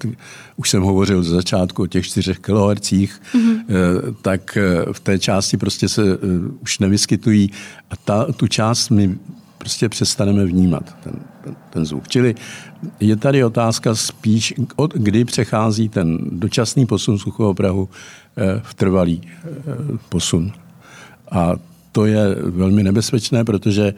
[0.56, 3.64] už jsem hovořil z začátku o těch 4 kHz, mm-hmm.
[4.22, 6.02] tak eh, v té části prostě se
[6.60, 7.50] už nevyskytují
[7.90, 9.18] a ta, tu část my
[9.58, 11.12] prostě přestaneme vnímat, ten,
[11.44, 12.08] ten, ten zvuk.
[12.08, 12.34] Čili
[13.00, 17.88] je tady otázka spíš, od kdy přechází ten dočasný posun sluchového prahu
[18.62, 19.22] v trvalý
[20.08, 20.52] posun.
[21.30, 21.52] A
[21.92, 23.94] to je velmi nebezpečné, protože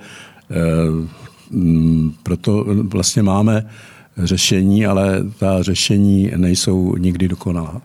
[2.22, 3.70] proto vlastně máme
[4.18, 7.82] řešení, ale ta řešení nejsou nikdy dokonalá.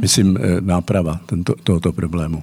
[0.00, 2.42] Myslím, eh, náprava tento, tohoto problému.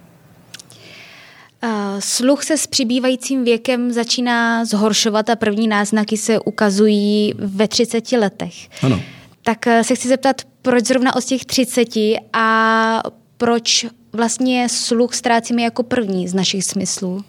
[2.00, 8.54] Sluch se s přibývajícím věkem začíná zhoršovat a první náznaky se ukazují ve 30 letech.
[8.84, 9.02] Ano.
[9.44, 11.90] Tak eh, se chci zeptat, proč zrovna od těch 30
[12.34, 13.04] a
[13.38, 17.24] proč vlastně sluch ztrácíme jako první z našich smyslů?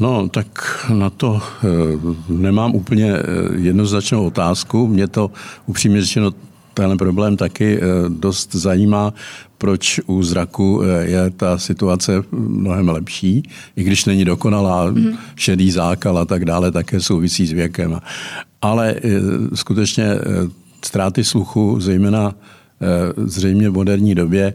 [0.00, 0.46] No, tak
[0.94, 1.68] na to e,
[2.32, 3.22] nemám úplně eh,
[3.56, 4.86] jednoznačnou otázku.
[4.86, 5.30] Mě to
[5.66, 6.32] upřímně řečeno
[6.74, 9.14] tenhle problém taky e, dost zajímá,
[9.58, 13.42] proč u zraku je ta situace mnohem lepší,
[13.76, 15.16] i když není dokonalá, mm-hmm.
[15.36, 18.00] šedý zákal a tak dále, také souvisí s věkem.
[18.62, 18.94] Ale
[19.54, 20.06] skutečně
[20.84, 22.34] ztráty sluchu, zejména
[23.16, 24.54] zřejmě v moderní době,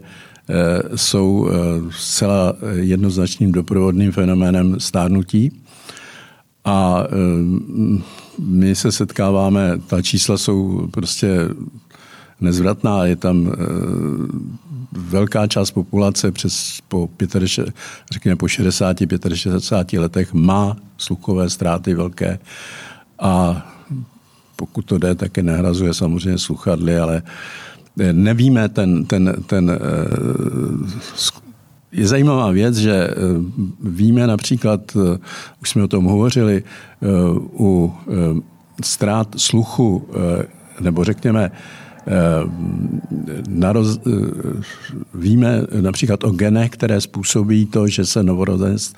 [0.96, 1.52] jsou eh,
[1.90, 5.62] zcela jednoznačným doprovodným fenoménem stárnutí.
[6.64, 7.08] A eh,
[8.38, 11.38] my se setkáváme, ta čísla jsou prostě
[12.40, 13.52] nezvratná, je tam
[14.92, 17.74] velká část populace přes po 65,
[18.12, 18.96] řekněme po 60,
[19.34, 22.38] 65 letech má sluchové ztráty velké
[23.18, 23.62] a
[24.56, 27.22] pokud to jde, také nehrazuje samozřejmě sluchadly, ale
[28.12, 29.78] nevíme ten, ten, ten
[31.92, 33.08] je zajímavá věc, že
[33.82, 34.96] víme například,
[35.62, 36.62] už jsme o tom hovořili,
[37.58, 37.92] u
[38.84, 40.08] ztrát sluchu,
[40.80, 41.50] nebo řekněme,
[43.48, 44.00] naroz,
[45.14, 48.92] víme například o genech, které způsobí to, že se novorozenec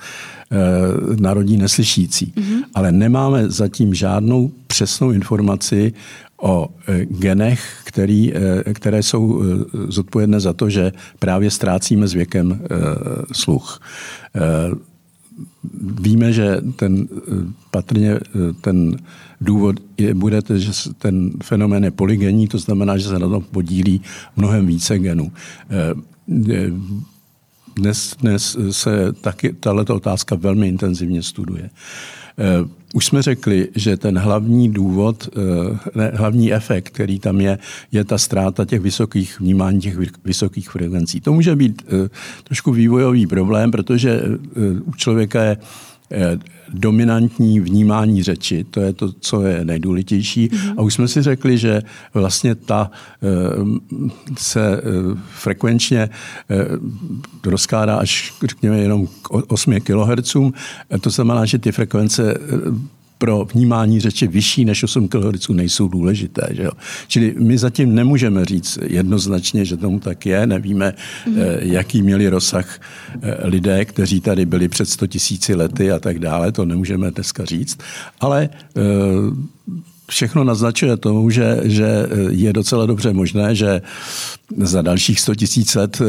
[1.19, 2.33] narodí neslyšící.
[2.35, 2.63] Mm-hmm.
[2.73, 5.93] Ale nemáme zatím žádnou přesnou informaci
[6.41, 9.45] o e, genech, který, e, které jsou e,
[9.87, 12.61] zodpovědné za to, že právě ztrácíme s věkem
[13.31, 13.81] sluch.
[16.01, 17.07] Víme, že ten
[17.71, 18.19] patrně
[18.61, 18.97] ten
[19.41, 24.01] důvod je, bude, že ten fenomén je polygenní, to znamená, že se na tom podílí
[24.35, 25.31] mnohem více genů.
[27.75, 31.69] Dnes, dnes se taky tato otázka velmi intenzivně studuje.
[32.37, 37.57] Eh, už jsme řekli, že ten hlavní důvod, eh, ne, hlavní efekt, který tam je,
[37.91, 41.21] je ta ztráta těch vysokých vnímání těch vysokých frekvencí.
[41.21, 42.09] To může být eh,
[42.43, 44.21] trošku vývojový problém, protože
[44.85, 45.57] u člověka je
[46.73, 50.47] dominantní vnímání řeči, to je to, co je nejdůležitější.
[50.47, 50.73] Mm-hmm.
[50.77, 51.81] A už jsme si řekli, že
[52.13, 52.91] vlastně ta
[53.23, 53.27] eh,
[54.37, 54.81] se eh,
[55.33, 56.09] frekvenčně
[57.45, 60.35] rozkládá až, řekněme, jenom k 8 kHz.
[61.01, 62.37] To znamená, že ty frekvence
[63.17, 66.47] pro vnímání řeči vyšší než 8 kHz nejsou důležité.
[66.51, 66.71] Že jo?
[67.07, 70.47] Čili my zatím nemůžeme říct jednoznačně, že tomu tak je.
[70.47, 70.93] Nevíme,
[71.27, 71.35] mm.
[71.59, 72.79] jaký měli rozsah
[73.21, 76.51] eh, lidé, kteří tady byli před 100 tisíci lety a tak dále.
[76.51, 77.77] To nemůžeme dneska říct.
[78.19, 78.81] Ale eh,
[80.09, 83.81] všechno naznačuje tomu, že, že je docela dobře možné, že
[84.57, 86.01] za dalších 100 tisíc let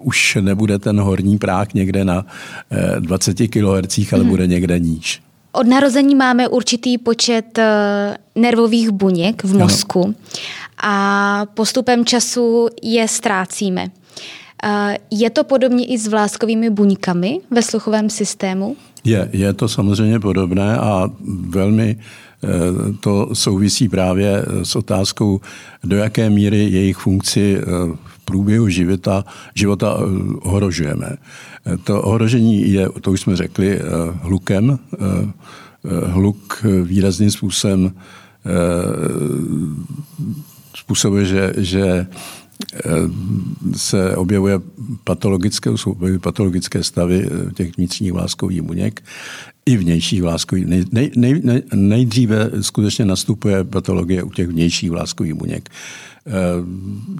[0.00, 2.26] už nebude ten horní práh někde na
[2.98, 4.28] 20 kHz, ale mm.
[4.28, 5.22] bude někde níž.
[5.52, 10.14] Od narození máme určitý počet eh, nervových buněk v mozku ano.
[10.82, 13.90] a postupem času je ztrácíme.
[14.64, 18.76] Eh, je to podobně i s vláskovými buňkami ve sluchovém systému?
[19.04, 21.10] Je, je to samozřejmě podobné a
[21.48, 22.48] velmi eh,
[23.00, 25.40] to souvisí právě s otázkou,
[25.84, 27.60] do jaké míry jejich funkci
[28.04, 29.98] v průběhu života, života
[30.42, 31.16] ohrožujeme.
[31.84, 33.82] To ohrožení je, to už jsme řekli, eh,
[34.22, 34.78] hlukem.
[34.78, 37.92] Eh, eh, hluk výrazným způsobem
[40.76, 42.06] způsobuje, že, že
[43.76, 44.60] se objevuje
[45.04, 45.70] patologické,
[46.20, 49.02] patologické stavy těch vnitřních vláskových buněk
[49.66, 50.66] i vnějších vláskových.
[50.66, 50.84] Nej,
[51.16, 55.70] nej, nej, nejdříve skutečně nastupuje patologie u těch vnějších vláskových buněk.
[56.26, 56.30] Eh,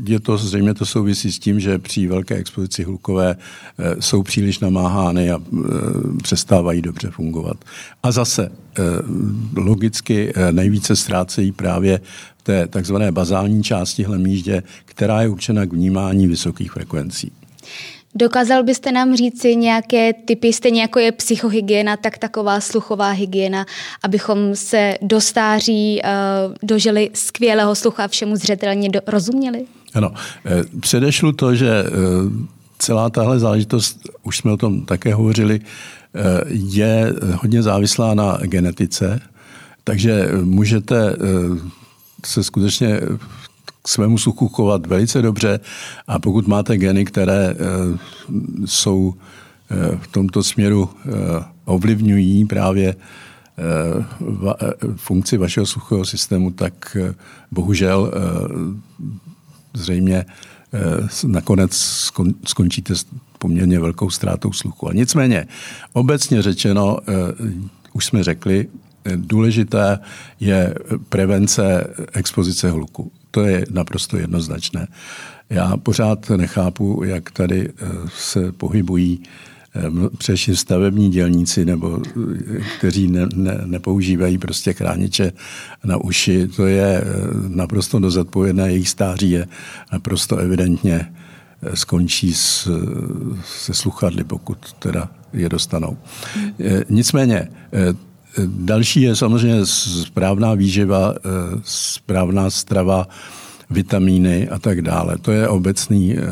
[0.04, 3.36] je to zřejmě to souvisí s tím, že při velké expozici hlukové
[3.78, 5.68] eh, jsou příliš namáhány a eh,
[6.22, 7.64] přestávají dobře fungovat.
[8.02, 8.52] A zase
[9.56, 12.00] logicky nejvíce ztrácejí právě
[12.42, 17.32] té takzvané bazální části hlemíždě, která je určena k vnímání vysokých frekvencí.
[18.14, 23.66] Dokázal byste nám říci nějaké typy, stejně jako je psychohygiena, tak taková sluchová hygiena,
[24.02, 29.64] abychom se do stáří uh, dožili skvělého slucha a všemu zřetelně do, rozuměli?
[29.94, 30.12] Ano,
[30.46, 31.90] eh, předešlu to, že eh,
[32.78, 35.60] celá tahle záležitost, už jsme o tom také hovořili,
[36.46, 39.20] je hodně závislá na genetice,
[39.84, 41.16] takže můžete
[42.26, 43.00] se skutečně
[43.82, 45.60] k svému sluchu chovat velice dobře
[46.06, 47.56] a pokud máte geny, které eh,
[48.66, 49.14] jsou
[49.70, 51.10] eh, v tomto směru eh,
[51.64, 52.96] ovlivňují právě
[54.96, 56.96] funkci vašeho sluchového systému, tak
[57.50, 58.12] bohužel
[59.74, 60.24] zřejmě
[61.26, 61.76] nakonec
[62.46, 63.06] skončíte s
[63.38, 64.88] poměrně velkou ztrátou sluchu.
[64.88, 65.46] A nicméně,
[65.92, 66.98] obecně řečeno,
[67.92, 68.66] už jsme řekli,
[69.16, 69.98] důležité
[70.40, 70.74] je
[71.08, 73.12] prevence expozice hluku.
[73.30, 74.88] To je naprosto jednoznačné.
[75.50, 77.86] Já pořád nechápu, jak tady eh,
[78.18, 79.22] se pohybují
[79.74, 79.80] eh,
[80.18, 85.32] především stavební dělníci, nebo eh, kteří ne, ne, nepoužívají prostě chrániče
[85.84, 86.48] na uši.
[86.48, 87.04] To je
[87.48, 89.48] naprosto dozodpovědné, jejich stáří je
[89.92, 91.12] naprosto evidentně
[91.74, 92.70] skončí s,
[93.44, 95.96] se sluchadly, pokud teda je dostanou.
[96.90, 97.48] Nicméně,
[98.46, 101.20] Další je samozřejmě správná výživa, eh,
[101.64, 103.08] správná strava,
[103.70, 105.18] vitamíny a tak dále.
[105.18, 106.22] To je obecný eh,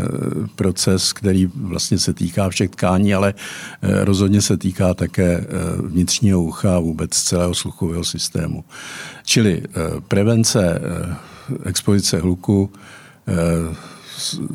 [0.56, 3.34] proces, který vlastně se týká všech tkání, ale
[3.82, 5.44] eh, rozhodně se týká také
[5.86, 8.64] vnitřního ucha a vůbec celého sluchového systému.
[9.24, 9.62] Čili
[10.08, 10.80] prevence
[11.64, 12.70] expozice hluku,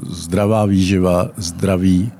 [0.10, 2.12] zdravá výživa, zdravý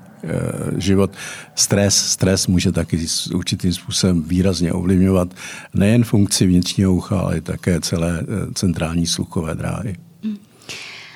[0.76, 1.10] život.
[1.54, 5.28] Stres, stres může taky s určitým způsobem výrazně ovlivňovat
[5.74, 8.24] nejen funkci vnitřního ucha, ale také celé eh,
[8.54, 9.96] centrální sluchové dráhy.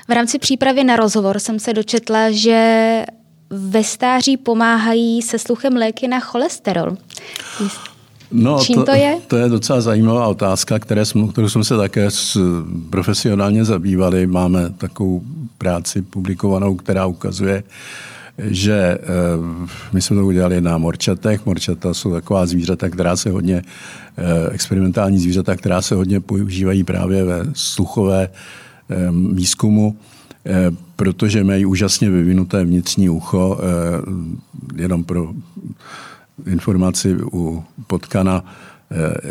[0.09, 3.05] V rámci přípravy na rozhovor jsem se dočetla, že
[3.51, 6.97] ve stáří pomáhají se sluchem léky na cholesterol.
[8.33, 9.19] No, Čím to, to je?
[9.27, 12.39] To je docela zajímavá otázka, které jsme, kterou jsme se také s,
[12.91, 14.27] profesionálně zabývali.
[14.27, 15.23] Máme takovou
[15.59, 17.63] práci publikovanou, která ukazuje,
[18.43, 18.99] že e,
[19.93, 21.47] my jsme to udělali na morčatech.
[21.47, 23.63] Morčata jsou taková zvířata, která se hodně,
[24.17, 28.29] e, experimentální zvířata, která se hodně používají právě ve sluchové e,
[29.33, 29.97] výzkumu,
[30.97, 33.61] protože mají úžasně vyvinuté vnitřní ucho,
[34.77, 35.33] jenom pro
[36.47, 38.51] informaci u potkana eh,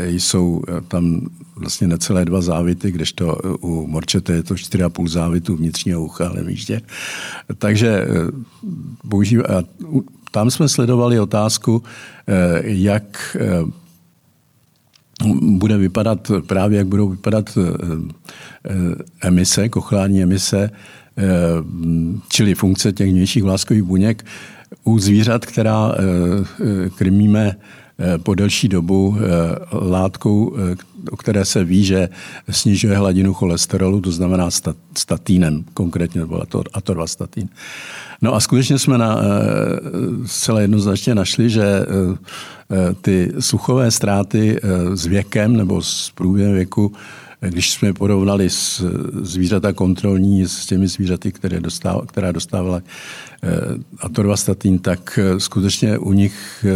[0.05, 1.21] jsou eh, tam
[1.55, 6.81] vlastně necelé dva závity, kdežto u morčete je to 4,5 závitu vnitřního ucha ale výště.
[7.57, 8.05] Takže
[9.03, 9.63] bohužív, eh,
[10.31, 11.83] tam jsme sledovali otázku,
[12.61, 13.37] jak
[15.41, 17.57] bude vypadat, právě jak budou vypadat
[19.21, 20.69] emise, kochlání emise,
[22.29, 24.25] čili funkce těch vnějších vláskových buněk
[24.83, 26.03] u zvířat, která eh,
[26.85, 27.78] eh, krmíme eh,
[28.23, 29.17] po delší dobu
[29.71, 30.55] látkou,
[31.11, 32.09] o které se ví, že
[32.49, 34.49] snižuje hladinu cholesterolu, to znamená
[34.97, 36.43] statínem, konkrétně byl
[36.73, 37.49] atorvastatin.
[38.21, 39.21] No a skutečně jsme na,
[40.25, 41.85] zcela jednoznačně našli, že
[43.01, 44.59] ty suchové ztráty
[44.93, 46.93] s věkem nebo s průběhem věku
[47.41, 48.83] když jsme porovnali s
[49.21, 52.81] zvířata kontrolní s těmi zvířaty, které dostávala, která dostávala
[53.43, 53.49] eh,
[53.99, 56.75] atorvastatin, tak eh, skutečně u nich eh,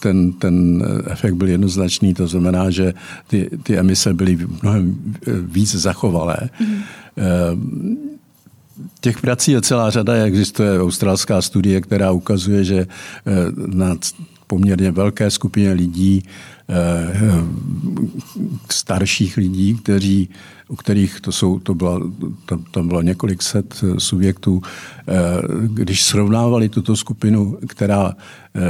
[0.00, 2.14] ten, ten efekt byl jednoznačný.
[2.14, 2.94] To znamená, že
[3.26, 6.36] ty, ty emise byly mnohem víc zachovalé.
[6.60, 7.96] Mm.
[9.00, 10.14] Těch prací je celá řada.
[10.14, 12.86] Existuje australská studie, která ukazuje, že
[13.66, 13.96] na
[14.46, 16.22] poměrně velké skupině lidí
[18.70, 20.28] starších lidí, kteří,
[20.68, 22.00] u kterých to jsou, to byla,
[22.46, 25.12] tam, tam bylo několik set eh, subjektů, eh,
[25.66, 28.16] když srovnávali tuto skupinu, která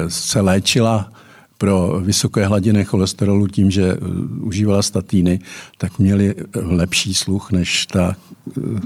[0.09, 1.13] se léčila
[1.59, 3.97] pro vysoké hladiny cholesterolu tím, že
[4.41, 5.41] užívala statíny,
[5.79, 8.17] tak měli lepší sluch než ta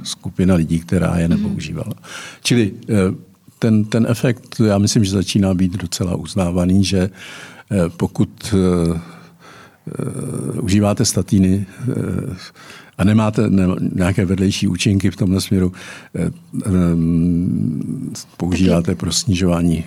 [0.02, 1.92] skupina lidí, která je nepoužívala.
[2.42, 2.72] Čili
[3.58, 7.10] ten, ten efekt, já myslím, že začíná být docela uznávaný, že
[7.61, 7.61] Eh,
[7.96, 9.00] pokud eh,
[10.56, 11.66] eh, užíváte statíny
[12.98, 13.42] a nemáte
[13.94, 15.72] nějaké vedlejší účinky v tomhle směru,
[18.36, 19.84] používáte pro snižování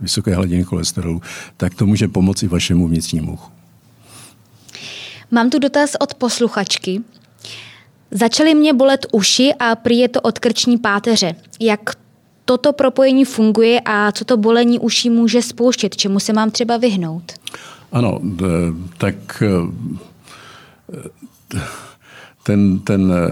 [0.00, 1.22] vysoké hladiny cholesterolu,
[1.56, 3.52] tak to může pomoci vašemu vnitřnímu uchu.
[5.30, 7.00] Mám tu dotaz od posluchačky.
[8.10, 11.34] Začaly mě bolet uši a prý je to od krční páteře.
[11.60, 11.80] Jak
[12.52, 17.32] toto propojení funguje a co to bolení uší může spouštět, čemu se mám třeba vyhnout?
[17.92, 18.20] Ano,
[18.98, 19.48] tak eh,
[22.42, 23.28] ten, ten eh,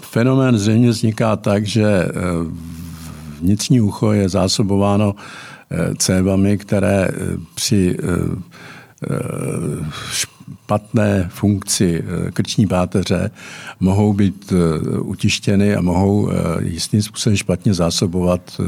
[0.00, 2.10] fenomén zřejmě vzniká tak, že eh,
[3.40, 5.14] vnitřní ucho je zásobováno
[5.98, 7.08] cévami, které
[7.54, 7.96] při
[10.68, 13.30] špatné funkci eh, krční páteře
[13.80, 18.60] mohou být eh, utištěny a mohou eh, jistým způsobem špatně zásobovat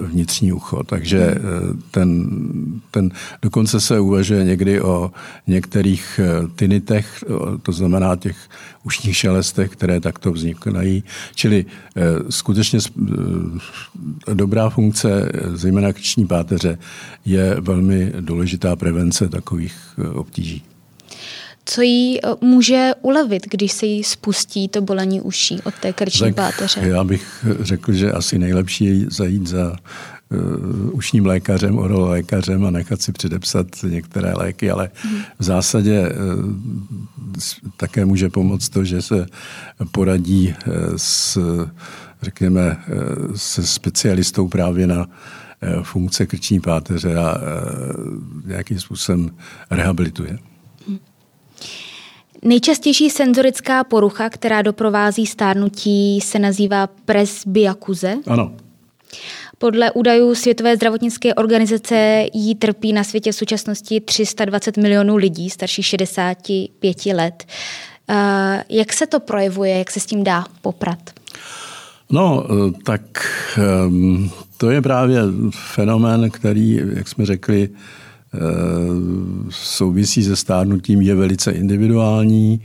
[0.00, 0.82] vnitřní ucho.
[0.84, 1.34] Takže
[1.90, 2.30] ten,
[2.90, 3.10] ten,
[3.42, 5.10] dokonce se uvažuje někdy o
[5.46, 6.20] některých
[6.56, 7.24] tinitech,
[7.62, 8.36] to znamená těch
[8.84, 11.04] ušních šelestech, které takto vznikají.
[11.34, 11.64] Čili
[12.30, 12.78] skutečně
[14.34, 16.78] dobrá funkce, zejména krční páteře,
[17.24, 19.74] je velmi důležitá prevence takových
[20.14, 20.62] obtíží
[21.68, 26.32] co jí eh, může ulevit, když se jí spustí to bolení uší od té krční
[26.32, 26.80] tak páteře?
[26.80, 29.76] Já bych řekl, že asi nejlepší je zajít za
[30.30, 35.20] uh, ušním lékařem, lékařem a nechat si předepsat některé léky, ale hmm.
[35.38, 36.52] v zásadě uh,
[37.76, 39.26] také může pomoct to, že se
[39.92, 41.38] poradí uh, s,
[42.22, 42.76] řekněme,
[43.36, 45.06] se specialistou právě na
[45.82, 47.38] funkce krční páteře a
[48.46, 49.30] nějakým způsobem
[49.70, 50.38] rehabilituje.
[52.42, 58.14] Nejčastější senzorická porucha, která doprovází stárnutí, se nazývá presbyakuze.
[58.26, 58.52] Ano.
[59.58, 65.86] Podle údajů Světové zdravotnické organizace jí trpí na světě v současnosti 320 milionů lidí starších
[65.86, 67.44] 65 let.
[68.08, 70.98] Eh, jak se to projevuje, jak se s tím dá poprat?
[72.10, 73.02] No, eh, tak
[73.58, 77.68] ehm, to je právě fenomén, který, jak jsme řekli,
[79.50, 82.60] souvisí se stárnutím, je velice individuální,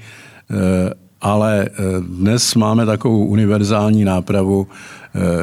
[0.51, 4.67] eh, ale eh, dnes máme takovou univerzální nápravu,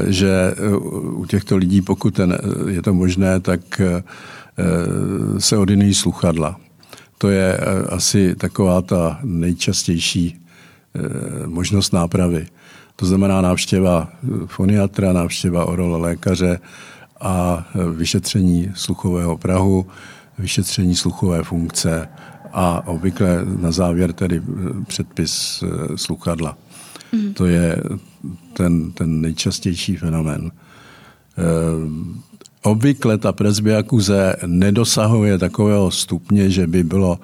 [0.07, 0.55] že
[1.03, 2.21] u těchto lidí, pokud
[2.69, 3.81] je to možné, tak
[5.39, 6.61] se ordinují sluchadla.
[7.19, 7.57] To je
[7.89, 10.41] asi taková ta nejčastější
[11.47, 12.47] možnost nápravy.
[12.97, 14.09] To znamená návštěva
[14.47, 16.61] foniatra, návštěva orol lékaře
[17.21, 19.87] a vyšetření sluchového prahu,
[20.39, 22.09] vyšetření sluchové funkce
[22.53, 24.43] a obvykle na závěr tedy
[24.87, 25.65] předpis
[25.97, 26.59] sluchadla.
[27.13, 27.35] Mm.
[27.35, 27.83] To je
[28.53, 30.51] ten, ten nejčastější fenomén.
[32.63, 37.19] Obvykle ta presbyakuze nedosahuje takového stupně, že by bylo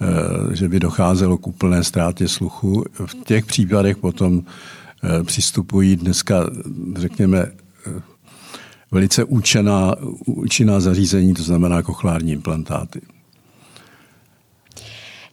[0.00, 2.84] eh, že by docházelo k úplné ztrátě sluchu.
[3.06, 6.50] V těch případech potom eh, přistupují dneska,
[6.96, 7.90] řekněme, eh,
[8.94, 9.94] velice účená,
[10.26, 13.00] účinná zařízení, to znamená kochlární implantáty.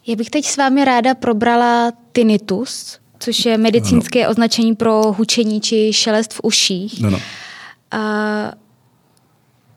[0.07, 4.31] Já bych teď s vámi ráda probrala tinnitus, což je medicínské ano.
[4.31, 7.05] označení pro hučení či šelest v uších.
[7.05, 7.19] Ano.
[7.91, 8.51] A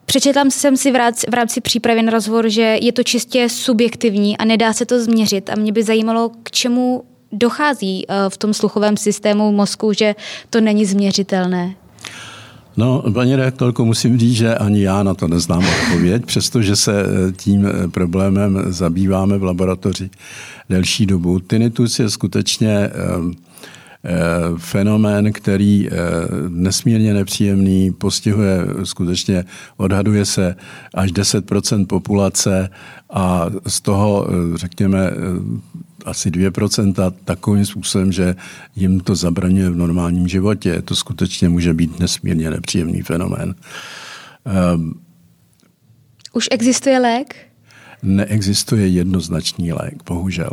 [0.07, 4.39] Přečetla jsem si v rámci, v rámci přípravy na rozhovor, že je to čistě subjektivní
[4.39, 5.51] a nedá se to změřit.
[5.51, 10.14] A mě by zajímalo, k čemu dochází eh, v tom sluchovém systému mozku, že
[10.51, 11.74] to není změřitelné.
[12.77, 17.33] No, paní rektorko, musím říct, že ani já na to neznám odpověď, přestože se eh,
[17.33, 20.11] tím eh, problémem zabýváme v laboratoři
[20.68, 21.39] delší dobu.
[21.41, 22.91] Tinnitus je skutečně
[24.07, 25.89] Eh, fenomén, který
[26.49, 29.45] nesmírně nepříjemný, postihuje skutečně,
[29.77, 30.57] odhaduje se
[30.95, 32.70] až 10% populace
[33.11, 35.11] a z toho, řekněme,
[36.05, 38.34] asi 2% takovým způsobem, že
[38.76, 40.82] jim to zabraňuje v normálním životě.
[40.82, 43.55] To skutečně může být nesmírně nepříjemný fenomén.
[46.32, 47.36] Už existuje lék?
[48.02, 50.50] Neexistuje jednoznačný lék, bohužel.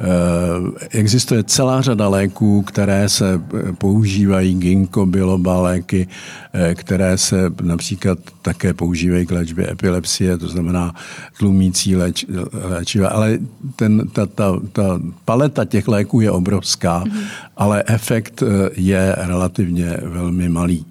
[0.00, 6.08] Eh, existuje celá řada léků, které se eh, používají, ginkgo biloba léky,
[6.52, 10.94] eh, které se například také používají k léčbě epilepsie, to znamená
[11.38, 13.08] tlumící léč, léčiva.
[13.08, 13.38] Ale
[13.76, 17.24] ten, ta, ta, ta paleta těch léků je obrovská, mm-hmm.
[17.56, 18.42] ale efekt
[18.76, 20.86] je relativně velmi malý.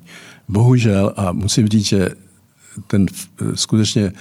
[0.47, 2.09] Bohužel, a musím říct, že
[2.87, 3.05] ten
[3.53, 4.11] skutečně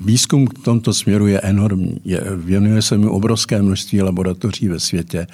[0.00, 2.00] výzkum v tomto směru je enormní.
[2.04, 5.26] Je, věnuje se mu obrovské množství laboratoří ve světě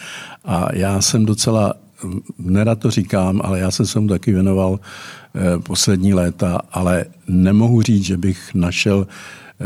[0.45, 1.74] a já jsem docela,
[2.05, 4.81] hm, nerad to říkám, ale já jsem se mu taky věnoval
[5.35, 9.64] eh, poslední léta, ale nemohu říct, že bych našel eh,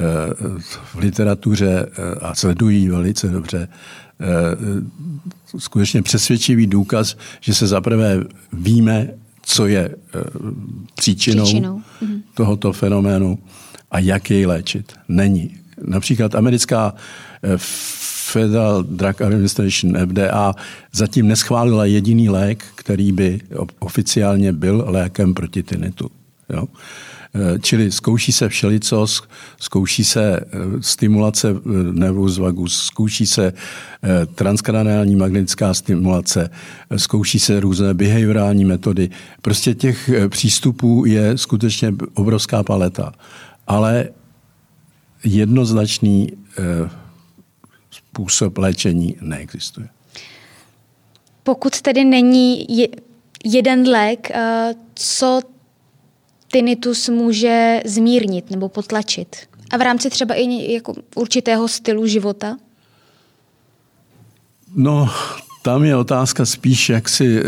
[0.94, 1.86] v literatuře
[2.20, 3.68] a sledují velice dobře
[5.58, 9.10] skutečně přesvědčivý důkaz, že se zaprvé víme,
[9.42, 9.94] co je
[10.96, 11.82] příčinou, příčinou.
[12.00, 12.22] Mhm.
[12.34, 13.38] tohoto fenoménu
[13.90, 14.92] a jak jej léčit.
[15.08, 15.56] Není.
[15.86, 16.94] Například americká
[17.42, 17.48] eh,
[18.32, 20.54] Federal Drug Administration, FDA,
[20.92, 23.40] zatím neschválila jediný lék, který by
[23.78, 26.10] oficiálně byl lékem proti tinnitu.
[26.48, 26.64] Jo?
[27.34, 29.06] Eh, čili zkouší se všelico,
[29.60, 30.46] zkouší se eh,
[30.80, 31.56] stimulace
[31.92, 33.52] nervus vagus, zkouší se
[34.34, 36.50] transkraniální magnetická stimulace,
[36.96, 39.10] zkouší se různé behaviorální metody.
[39.42, 43.12] Prostě těch přístupů je skutečně obrovská paleta
[43.70, 44.08] ale
[45.24, 46.90] jednoznačný eh,
[47.90, 49.88] způsob léčení neexistuje.
[51.42, 52.66] Pokud tedy není
[53.44, 55.40] jeden lék, eh, co
[56.52, 59.36] tinnitus může zmírnit nebo potlačit?
[59.70, 62.56] A v rámci třeba i jako určitého stylu života?
[64.74, 65.08] No,
[65.62, 67.42] tam je otázka spíš, jak, si, eh,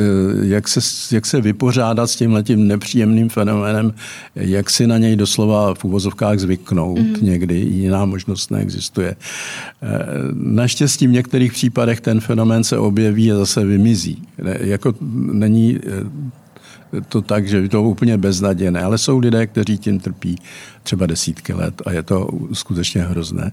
[0.46, 0.80] jak, se,
[1.14, 3.94] jak se vypořádat s tím letím nepříjemným fenoménem,
[4.34, 7.22] jak si na něj doslova v úvozovkách zvyknout mm-hmm.
[7.22, 7.54] někdy.
[7.54, 9.16] Jiná možnost neexistuje.
[9.82, 9.88] Eh,
[10.34, 14.22] naštěstí v některých případech ten fenomén se objeví a zase vymizí.
[14.60, 14.94] Jako
[15.32, 16.32] není eh,
[17.08, 20.38] to tak, že je to úplně beznadějné, ale jsou lidé, kteří tím trpí
[20.82, 23.52] třeba desítky let a je to skutečně hrozné.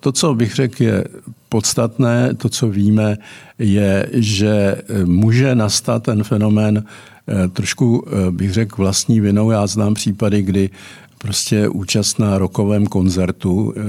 [0.00, 1.04] To, co bych řekl, je
[1.48, 3.18] podstatné, to, co víme,
[3.58, 9.50] je, že může nastat ten fenomén eh, trošku, eh, bych řekl, vlastní vinou.
[9.50, 10.70] Já znám případy, kdy
[11.18, 13.80] prostě účast na rokovém koncertu eh,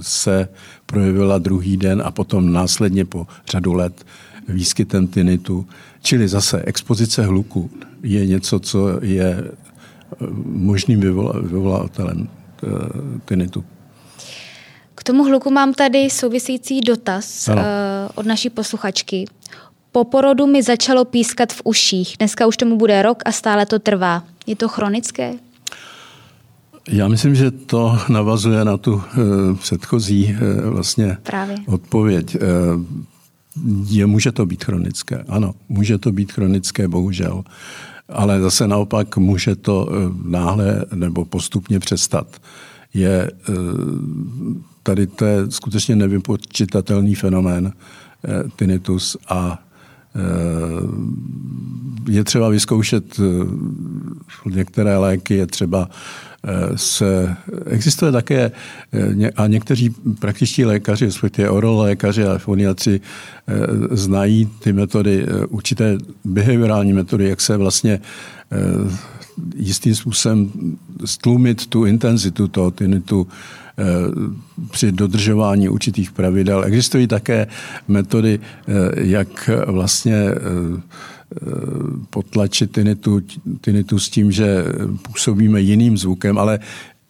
[0.00, 0.48] se
[0.86, 4.04] projevila druhý den a potom následně po řadu let
[4.48, 5.66] výskytem tinnitu.
[6.02, 7.70] Čili zase expozice hluku
[8.02, 9.50] je něco, co je
[10.44, 11.00] možným
[11.42, 12.28] vyvolatelem
[13.24, 13.64] tinnitu.
[14.94, 17.62] K tomu hluku mám tady související dotaz ano.
[17.62, 17.66] uh,
[18.14, 19.24] od naší posluchačky.
[19.92, 22.14] Po porodu mi začalo pískat v uších.
[22.18, 24.24] Dneska už tomu bude rok a stále to trvá.
[24.46, 25.34] Je to chronické?
[26.88, 29.02] Já myslím, že to navazuje na tu
[29.60, 31.56] předchozí vlastně Právě.
[31.66, 32.36] odpověď.
[33.86, 35.24] Je, může to být chronické.
[35.28, 37.44] Ano, může to být chronické, bohužel.
[38.08, 42.40] Ale zase naopak může to uh, náhle nebo postupně přestat.
[42.94, 43.54] Je uh,
[44.82, 47.72] tady to je skutečně nevypočitatelný fenomén.
[48.56, 49.67] tinnitus a
[52.08, 53.20] je třeba vyzkoušet
[54.46, 55.88] některé léky, je třeba
[56.76, 58.50] se, existuje také,
[59.36, 63.00] a někteří praktičtí lékaři, respektive lékaři a foniatři,
[63.90, 68.00] znají ty metody, určité behaviorální metody, jak se vlastně
[69.56, 70.52] jistým způsobem
[71.04, 73.28] stlumit tu intenzitu toho tinnitu
[73.78, 73.84] eh,
[74.70, 76.64] při dodržování určitých pravidel.
[76.64, 77.46] Existují také
[77.88, 80.38] metody, eh, jak vlastně eh,
[82.10, 83.20] potlačit tinnitu,
[83.60, 84.64] tinnitu s tím, že
[85.02, 86.58] působíme jiným zvukem, ale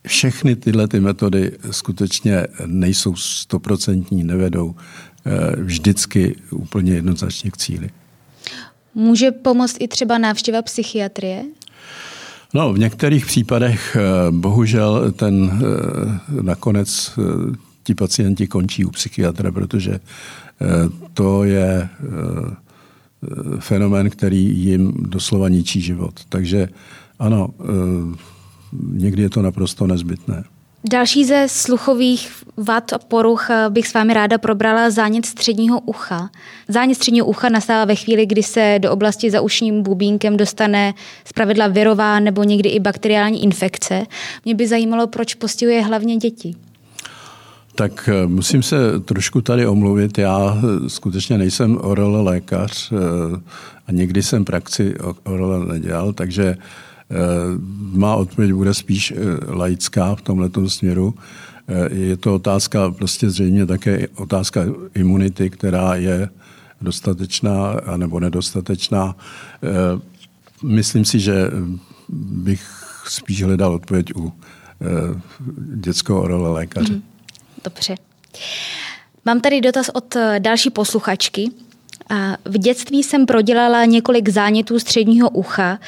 [0.06, 4.74] všechny tyhle ty metody skutečně nejsou stoprocentní, nevedou
[5.56, 7.90] vždycky úplně jednoznačně k cíli.
[8.94, 11.44] Může pomoct i třeba návštěva psychiatrie?
[12.54, 19.52] No, v některých případech eh, bohužel ten eh, nakonec eh, ti pacienti končí u psychiatra,
[19.52, 20.00] protože
[21.14, 21.88] to je
[23.58, 26.20] fenomén, který jim doslova ničí život.
[26.28, 26.68] Takže
[27.18, 27.48] ano,
[28.92, 30.44] někdy je to naprosto nezbytné.
[30.84, 36.30] Další ze sluchových vad a poruch eh, bych s vámi ráda probrala zánět středního ucha.
[36.68, 41.68] Zánět středního ucha nastává ve chvíli, kdy se do oblasti za ušním bubínkem dostane zpravidla
[41.68, 44.06] virová nebo někdy i bakteriální infekce.
[44.44, 46.54] Mě by zajímalo, proč postihuje hlavně děti.
[47.74, 50.18] Tak eh, musím se trošku tady omluvit.
[50.18, 52.92] Já eh, skutečně nejsem oral lékař
[53.86, 56.56] a nikdy jsem praxi oral nedělal, takže
[57.92, 59.16] má odpověď bude spíš eh,
[59.48, 61.14] laická v tomto směru.
[61.68, 66.28] Eh, je to otázka prostě zřejmě také otázka imunity, která je
[66.80, 69.16] dostatečná nebo nedostatečná.
[70.62, 71.50] Myslím si, že
[72.08, 72.62] bych
[73.06, 74.32] spíš hledal odpověď u
[75.74, 76.92] dětského orole lékaře.
[76.92, 77.02] Mhm.
[77.64, 77.94] Dobře.
[79.24, 81.50] Mám tady dotaz od další posluchačky.
[82.44, 85.78] V dětství jsem prodělala několik zánětů středního ucha.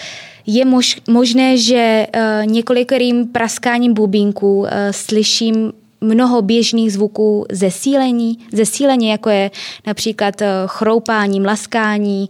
[0.47, 9.09] Je mož, možné, že uh, několikrým praskáním bubínku uh, slyším mnoho běžných zvuků zesílení, zesílení,
[9.09, 9.51] jako je
[9.87, 12.29] například uh, chroupání, mlaskání,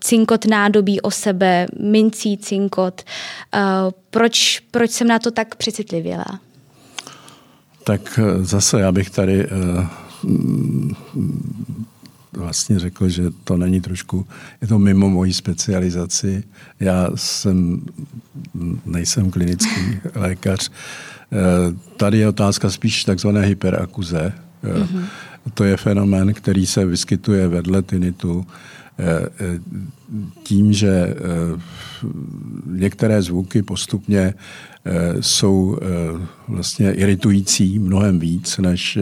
[0.00, 3.02] cinkot nádobí o sebe, mincí cinkot.
[4.10, 6.40] Proč, proč jsem na to tak přecitlivěla?
[7.84, 9.46] Tak zase já bych tady
[12.32, 14.26] vlastně řekl, že to není trošku,
[14.60, 16.42] je to mimo moji specializaci.
[16.80, 17.82] Já jsem,
[18.86, 20.70] nejsem klinický lékař.
[21.32, 21.36] Eh,
[21.96, 24.32] tady je otázka spíš takzvané hyperakuze.
[24.64, 25.04] Mm-hmm.
[25.54, 28.46] To je fenomén, který se vyskytuje vedle tinitu
[28.98, 29.60] eh,
[30.42, 31.14] tím, že
[32.66, 34.34] některé zvuky postupně
[35.20, 35.78] jsou
[36.48, 38.98] vlastně iritující mnohem víc než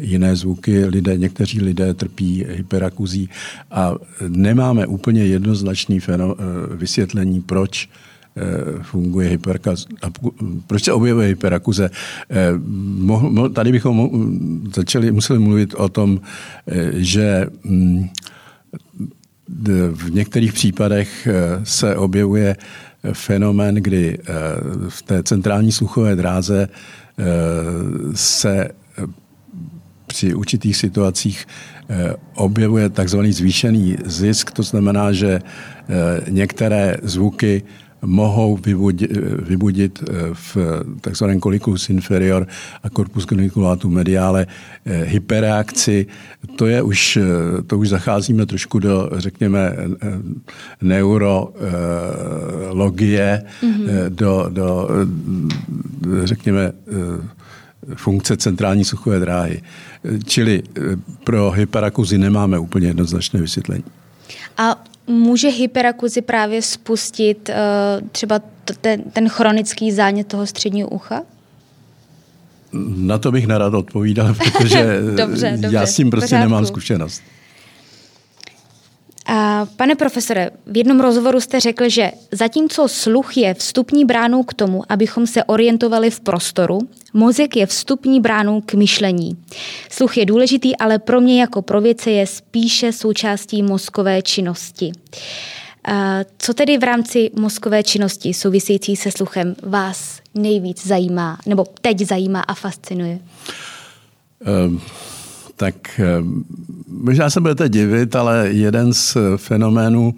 [0.00, 0.84] jiné zvuky.
[0.84, 3.28] Lidé, někteří lidé trpí hyperakuzí
[3.70, 3.94] a
[4.28, 6.16] nemáme úplně jednoznačný eh,
[6.76, 7.88] vysvětlení, proč
[8.36, 9.88] eh, funguje hyperakuz,
[10.66, 11.90] proč se objevuje hyperakuze.
[12.30, 14.10] Eh, tady bychom
[14.74, 16.20] začali, museli mluvit o tom,
[16.92, 18.08] že mm,
[19.92, 21.28] v některých případech
[21.64, 22.56] se objevuje
[23.12, 24.18] fenomén, kdy
[24.88, 26.68] v té centrální sluchové dráze
[28.14, 28.68] se
[30.10, 35.42] při určitých situacích eh, objevuje takzvaný zvýšený zisk, to znamená, že eh,
[36.28, 37.62] některé zvuky
[38.02, 39.12] mohou vybudit,
[39.46, 40.04] vybudit eh,
[40.34, 40.56] v
[41.00, 42.42] takzvaném coliculus inferior
[42.82, 44.46] a corpus geniculatu mediale
[44.84, 46.06] hyperreakci.
[46.58, 47.18] To, je už,
[47.66, 49.76] to už zacházíme trošku do, řekněme,
[50.82, 51.52] neurologie,
[53.62, 54.08] mm-hmm.
[54.08, 54.88] do, do,
[56.24, 56.72] řekněme,
[57.94, 59.62] funkce centrální suchové dráhy.
[60.24, 60.80] Čili eh,
[61.24, 63.84] pro hyperakuzi nemáme úplně jednoznačné vysvětlení.
[64.56, 68.40] A může hyperakuzi právě spustit uh, třeba
[68.80, 71.22] ten, ten chronický zánět toho středního ucha?
[72.96, 76.50] Na to bych nerad odpovídal, protože dobře, dobře, já s tím prostě pořádku.
[76.50, 77.22] nemám zkušenost.
[79.76, 84.82] Pane profesore, v jednom rozhovoru jste řekl, že zatímco sluch je vstupní bránou k tomu,
[84.88, 86.78] abychom se orientovali v prostoru,
[87.12, 89.36] mozek je vstupní bránou k myšlení.
[89.90, 94.92] Sluch je důležitý, ale pro mě jako pro věce je spíše součástí mozkové činnosti.
[96.38, 102.40] Co tedy v rámci mozkové činnosti související se sluchem vás nejvíc zajímá, nebo teď zajímá
[102.40, 103.18] a fascinuje?
[104.66, 104.80] Um
[105.60, 106.24] tak eh,
[106.88, 110.14] možná se budete divit, ale jeden z fenoménů,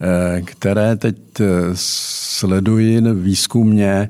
[0.00, 4.08] eh, které teď eh, sleduji výzkumně,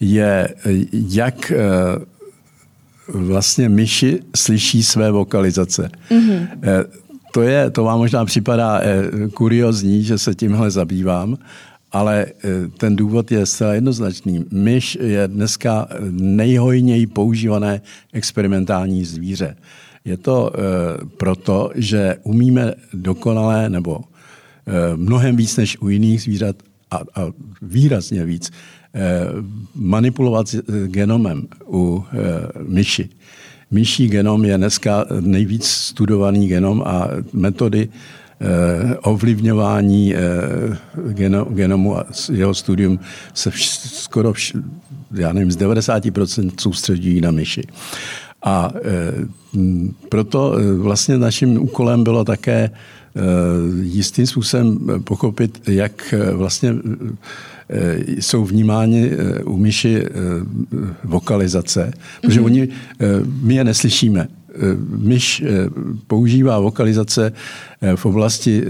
[0.00, 0.48] je,
[0.92, 1.52] jak
[3.08, 5.90] vlastně myši slyší své vokalizace.
[6.10, 6.48] Mm-hmm.
[7.32, 8.80] To, je, to vám možná připadá
[9.34, 11.38] kuriozní, že se tímhle zabývám,
[11.92, 12.26] ale
[12.76, 14.44] ten důvod je zcela jednoznačný.
[14.52, 17.80] Myš je dneska nejhojněji používané
[18.12, 19.56] experimentální zvíře.
[20.08, 20.52] Je to
[21.16, 24.00] proto, že umíme dokonale nebo
[24.96, 26.56] mnohem víc než u jiných zvířat
[26.90, 27.32] a, a
[27.62, 28.50] výrazně víc
[28.94, 29.26] Eh,
[29.74, 32.18] manipulovat eh, genomem u eh,
[32.62, 33.08] myši.
[33.70, 37.88] Myší genom je dneska nejvíc studovaný genom a metody
[39.02, 40.14] ovlivňování
[41.48, 43.00] genomu a jeho studium
[43.34, 44.32] se skoro,
[45.14, 47.62] já nevím, z 90% soustředí na myši.
[48.42, 48.72] A
[50.08, 52.70] proto vlastně naším úkolem bylo také
[53.82, 56.74] jistým způsobem pochopit, jak vlastně
[58.06, 59.10] jsou vnímáni
[59.44, 60.04] u myši
[61.04, 62.44] vokalizace, protože mm-hmm.
[62.44, 62.68] oni,
[63.42, 64.28] my je neslyšíme.
[64.88, 65.44] Myš
[66.06, 67.32] používá vokalizace
[67.96, 68.64] v oblasti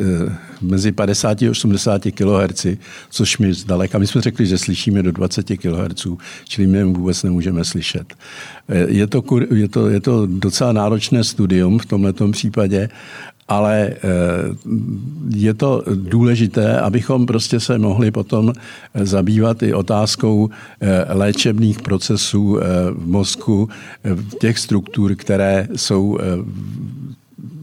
[0.60, 2.66] mezi 50 a 80 kHz,
[3.10, 6.06] což my zdaleka, my jsme řekli, že slyšíme do 20 kHz,
[6.44, 8.14] čili my vůbec nemůžeme slyšet.
[8.86, 9.22] Je to,
[9.54, 12.88] je to, je to docela náročné studium v tomto případě
[13.48, 13.98] ale eh,
[15.34, 18.52] je to důležité, abychom prostě se mohli potom
[18.94, 23.68] zabývat i otázkou eh, léčebných procesů eh, v mozku,
[24.40, 26.18] těch struktur, které jsou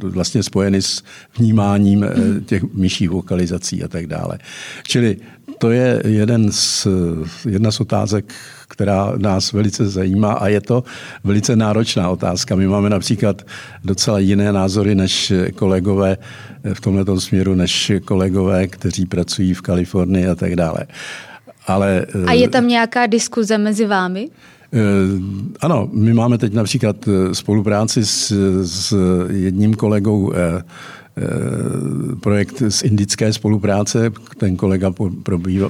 [0.02, 1.04] vlastně spojeny s
[1.38, 2.06] vnímáním
[2.46, 4.40] těch myších vokalizací a tak dále.
[4.88, 5.18] Čili
[5.58, 6.88] to je jeden z,
[7.46, 8.34] jedna z otázek,
[8.68, 10.84] která nás velice zajímá a je to
[11.24, 12.56] velice náročná otázka.
[12.56, 13.42] My máme například
[13.84, 16.18] docela jiné názory než kolegové
[16.74, 20.86] v tomto směru, než kolegové, kteří pracují v Kalifornii a tak dále.
[21.68, 24.30] Ale, a je tam nějaká diskuze mezi vámi?
[24.74, 24.80] Eh,
[25.62, 28.94] ano, my máme teď například eh, spolupráci s, s
[29.30, 30.64] jedním kolegou eh, Eh,
[32.20, 34.12] projekt z indické spolupráce.
[34.38, 34.92] Ten kolega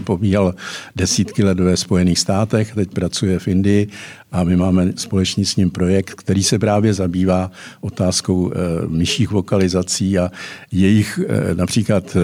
[0.04, 0.56] pobíhal
[0.96, 3.88] desítky let ve Spojených státech, teď pracuje v Indii
[4.32, 10.18] a my máme společný s ním projekt, který se právě zabývá otázkou eh, myších vokalizací
[10.18, 10.32] a
[10.72, 12.18] jejich eh, například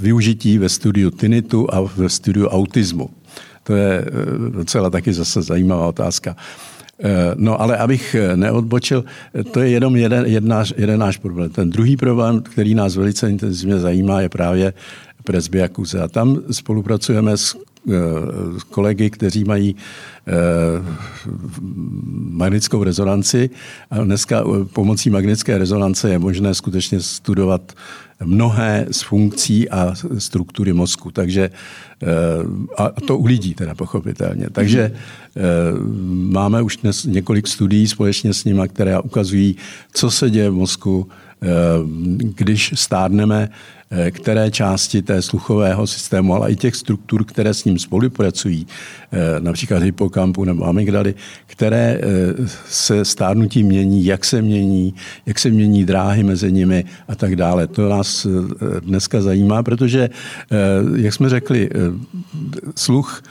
[0.00, 3.10] využití ve studiu tinnitu a ve studiu autismu.
[3.62, 4.04] To je
[4.50, 6.36] docela taky zase zajímavá otázka.
[6.98, 11.50] Eh, no ale abych eh, neodbočil, eh, to je jenom jeden, jedna, jeden náš problém.
[11.50, 14.72] Ten druhý problém, který nás velice intenzivně zajímá, je právě
[15.24, 16.00] presbyakuze.
[16.00, 17.56] A tam spolupracujeme s
[18.70, 19.76] kolegy, kteří mají
[22.12, 23.50] magnetickou rezonanci.
[23.90, 27.72] A dneska pomocí magnetické rezonance je možné skutečně studovat
[28.24, 31.10] mnohé z funkcí a struktury mozku.
[31.10, 31.50] Takže,
[32.02, 32.06] eh,
[32.76, 34.46] a to u lidí teda pochopitelně.
[34.52, 35.40] Takže eh,
[36.30, 39.56] máme už dnes několik studií společně s nimi, které ukazují,
[39.92, 41.08] co se děje v mozku,
[41.42, 41.46] eh,
[42.16, 43.48] když stárneme,
[44.10, 48.66] které části té sluchového systému, ale i těch struktur, které s ním spolupracují,
[49.12, 51.14] eh, například hypokampu nebo amygdaly,
[51.46, 52.02] které eh,
[52.68, 54.94] se stárnutí mění, jak se mění,
[55.26, 57.66] jak se mění dráhy mezi nimi a tak dále.
[57.66, 58.26] To nás
[58.80, 60.10] dneska zajímá, protože,
[60.96, 61.70] jak jsme řekli,
[62.76, 63.22] sluch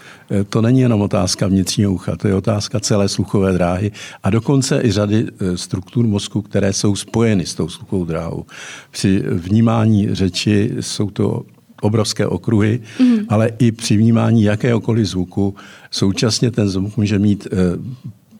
[0.49, 3.91] to není jenom otázka vnitřního ucha, to je otázka celé sluchové dráhy
[4.23, 8.45] a dokonce i řady struktur mozku, které jsou spojeny s tou sluchovou dráhou.
[8.91, 11.43] Při vnímání řeči řeči, jsou to
[11.81, 13.17] obrovské okruhy, mm.
[13.29, 15.55] ale i při vnímání jakéhokoliv zvuku
[15.91, 17.55] současně ten zvuk může mít eh,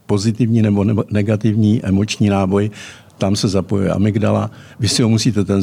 [0.05, 2.71] pozitivní nebo negativní emoční náboj.
[3.17, 4.51] Tam se zapojuje amygdala.
[4.79, 5.61] Vy si ho musíte ten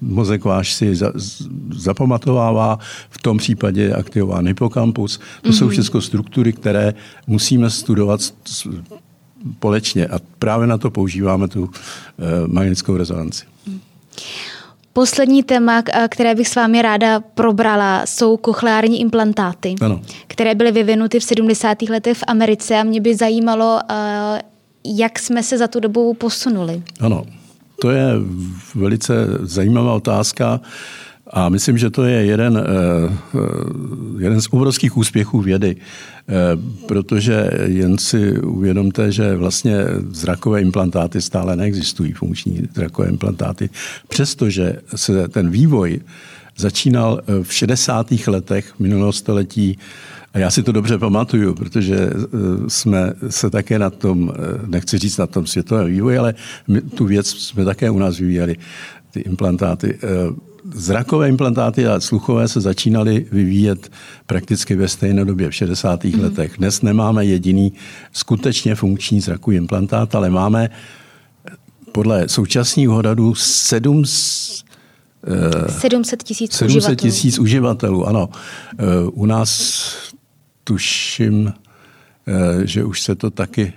[0.00, 1.12] mozek váš si za,
[1.74, 2.78] zapamatovává,
[3.10, 5.18] v tom případě je aktivován hypokampus.
[5.18, 5.52] To mm-hmm.
[5.52, 5.72] jsou mhm.
[5.72, 6.94] všechno struktury, které
[7.26, 11.70] musíme studovat společně a právě na to používáme tu uh,
[12.46, 13.44] magnetickou rezonanci.
[13.66, 13.80] Mm.
[14.92, 20.00] Poslední téma, které bych s vámi ráda probrala, jsou kochleární implantáty, ano.
[20.26, 21.82] které byly vyvinuty v 70.
[21.82, 23.80] letech v Americe a mě by zajímalo,
[24.84, 26.82] jak jsme se za tu dobu posunuli.
[27.00, 27.24] Ano,
[27.80, 28.06] to je
[28.74, 30.60] velice zajímavá otázka.
[31.32, 32.62] A myslím, že to je jeden, eh,
[33.34, 33.38] eh,
[34.18, 36.32] jeden z obrovských úspěchů vědy, eh,
[36.88, 39.76] protože jen si uvědomte, že vlastně
[40.10, 43.70] zrakové implantáty stále neexistují, funkční zrakové implantáty,
[44.08, 46.00] přestože se ten vývoj
[46.56, 48.28] začínal v 60.
[48.28, 49.78] letech minulého století
[50.34, 52.10] a já si to dobře pamatuju, protože
[52.68, 54.32] jsme se také na tom,
[54.66, 56.34] nechci říct na tom světovém vývoji, ale
[56.68, 58.56] my tu věc jsme také u nás vyvíjeli,
[59.10, 59.98] ty implantáty
[60.74, 63.92] zrakové implantáty a sluchové se začínaly vyvíjet
[64.26, 66.04] prakticky ve stejné době, v 60.
[66.04, 66.20] Mm.
[66.20, 66.54] letech.
[66.58, 67.72] Dnes nemáme jediný
[68.12, 70.70] skutečně funkční zrakový implantát, ale máme
[71.92, 74.04] podle současných odhadů 7
[75.68, 78.28] 700 tisíc 700 tisíc uživatelů, ano.
[79.12, 79.92] U nás
[80.64, 81.52] tuším,
[82.64, 83.72] že už se to taky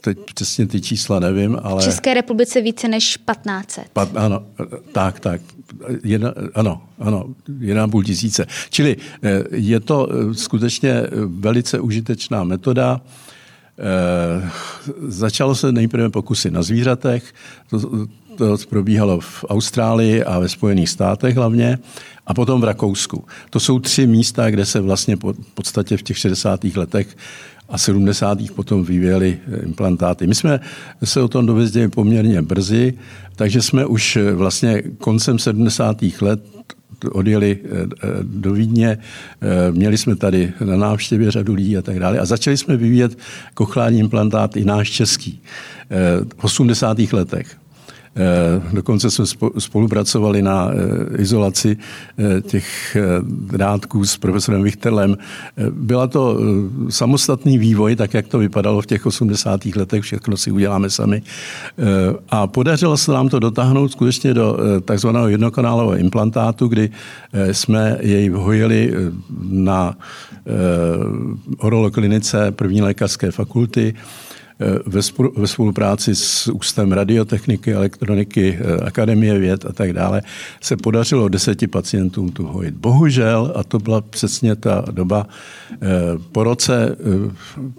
[0.00, 1.82] teď přesně ty čísla nevím, ale...
[1.82, 3.84] V České republice více než 1500.
[3.92, 4.42] Pat, ano,
[4.92, 5.40] tak, tak.
[6.04, 8.46] Jedna, ano, ano, 1,5 tisíce.
[8.70, 13.00] Čili eh, je to eh, skutečně velice užitečná metoda.
[13.78, 14.50] Eh,
[15.08, 17.34] začalo se nejprve pokusy na zvířatech,
[17.70, 18.06] to,
[18.36, 21.78] to probíhalo v Austrálii a ve Spojených státech hlavně,
[22.26, 23.24] a potom v Rakousku.
[23.50, 26.64] To jsou tři místa, kde se vlastně v podstatě v těch 60.
[26.64, 27.16] letech
[27.70, 28.38] a 70.
[28.54, 30.26] potom vyvíjeli eh, implantáty.
[30.26, 30.60] My jsme
[31.04, 32.94] se o tom dověděli poměrně brzy,
[33.36, 35.96] takže jsme už eh, vlastně koncem 70.
[36.20, 36.40] let
[37.12, 37.68] odjeli eh,
[38.22, 38.98] do Vídně,
[39.70, 43.18] měli jsme tady na návštěvě řadu lidí a tak dále a začali jsme vyvíjet
[43.54, 45.40] kochlání implantát i náš český
[46.38, 46.98] v 80.
[46.98, 47.59] letech.
[48.20, 49.24] Eh, dokonce jsme
[49.58, 51.76] spolupracovali na eh, izolaci
[52.18, 55.16] eh, těch drádků s profesorem Vichtelem.
[55.70, 56.38] Byla to
[56.88, 59.64] samostatný vývoj, tak jak to vypadalo v těch 80.
[59.76, 61.22] letech, všechno si uděláme sami.
[62.28, 66.90] A podařilo se nám to dotáhnout skutečně do takzvaného jednokanálového implantátu, kdy
[67.52, 68.94] jsme jej hojili
[69.48, 69.96] na
[71.58, 73.94] oroloklinice první lékařské fakulty
[75.36, 80.22] ve spolupráci s Ústem radiotechniky, elektroniky, eh, Akademie věd a tak dále,
[80.60, 82.74] se podařilo deseti pacientům tu hojit.
[82.74, 85.26] Bohužel, a to byla přesně ta doba,
[85.72, 85.76] eh,
[86.32, 87.30] po roce eh,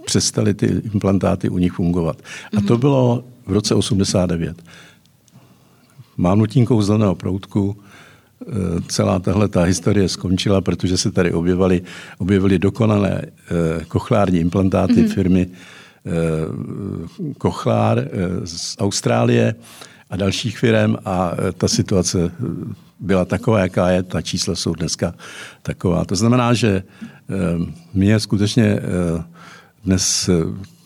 [0.05, 2.17] přestaly ty implantáty u nich fungovat.
[2.57, 2.79] A to mhm.
[2.79, 4.63] bylo v roce 89.
[6.17, 7.77] Mávnutím kouzelného proutku
[8.87, 11.81] celá tahle ta historie skončila, protože se tady objevily,
[12.17, 13.21] objevily dokonalé
[13.87, 15.13] kochlární implantáty mm-hmm.
[15.13, 15.80] firmy Eh,
[17.37, 18.07] Kochlár eh,
[18.43, 19.55] z Austrálie
[20.09, 22.31] a dalších firm a eh, ta situace
[22.99, 25.13] byla taková, jaká je, ta čísla jsou dneska
[25.61, 26.05] taková.
[26.05, 26.83] To znamená, že
[27.93, 28.79] mě skutečně
[29.83, 30.29] dnes,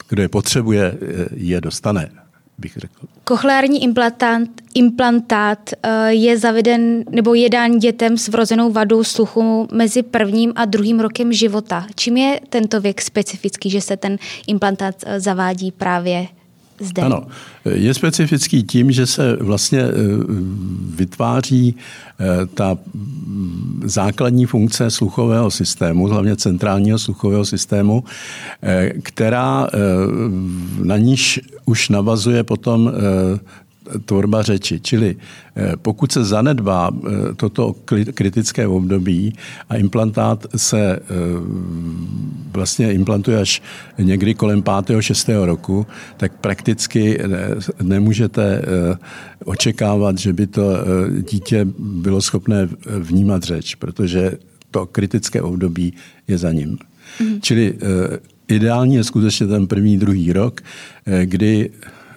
[0.10, 0.98] kdo je potřebuje,
[1.32, 2.10] je dostane
[2.58, 3.08] bych řekl.
[3.24, 4.42] Kochleární implantát,
[4.74, 10.66] implantát eh, je zaveden nebo je dán dětem s vrozenou vadou sluchu mezi prvním a
[10.66, 11.88] druhým rokem života.
[11.96, 16.28] Čím je tento věk specifický, že se ten implantát eh, zavádí právě
[16.80, 17.02] zde?
[17.02, 17.24] Ano,
[17.66, 19.92] je specifický tím, že se vlastně eh,
[20.96, 21.76] vytváří
[22.54, 22.78] ta
[23.84, 28.04] základní funkce sluchového systému, hlavně centrálního sluchového systému,
[29.04, 29.68] která
[30.84, 32.92] na níž už navazuje potom
[34.06, 34.80] tvorba řeči.
[34.80, 35.16] Čili
[35.56, 37.76] eh, pokud se zanedbá eh, toto
[38.14, 39.34] kritické období
[39.70, 41.00] a implantát se eh,
[42.52, 43.62] vlastně implantuje až
[43.98, 45.02] někdy kolem 5.
[45.02, 45.30] 6.
[45.44, 47.20] roku, tak prakticky
[47.82, 48.62] nemůžete
[49.46, 50.64] očekávat, že by to
[51.32, 52.70] dítě bylo schopné
[53.00, 54.32] vnímat řeč, protože
[54.72, 55.94] to kritické období
[56.28, 56.78] je za ním.
[57.20, 57.42] Mm.
[57.42, 57.78] Čili
[58.48, 60.62] ideální je skutečně ten první, druhý rok,
[61.24, 61.70] kdy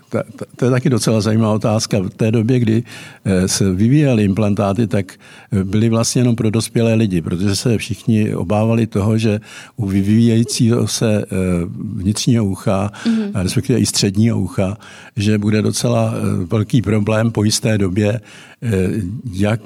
[0.08, 1.98] ta, ta, to je taky docela zajímavá otázka.
[1.98, 2.82] V té době, kdy
[3.24, 5.12] eh, se vyvíjely implantáty, tak
[5.52, 9.40] eh, byly vlastně jenom pro dospělé lidi, protože se všichni obávali toho, že
[9.76, 11.26] u vyvíjejícího se eh,
[11.94, 13.30] vnitřního ucha, mm-hmm.
[13.34, 14.76] respektive i středního ucha,
[15.16, 16.14] že bude docela
[16.50, 18.20] velký problém po jisté době,
[19.32, 19.60] jak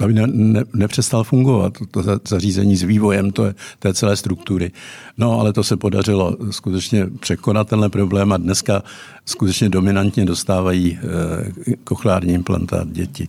[0.00, 4.70] aby ne, ne, nepřestal fungovat to zařízení s vývojem to, té celé struktury.
[5.18, 8.82] No, ale to se podařilo skutečně překonat tenhle problém a dneska
[9.26, 13.28] skutečně dominantně dostávají eh, kochlární implantát děti.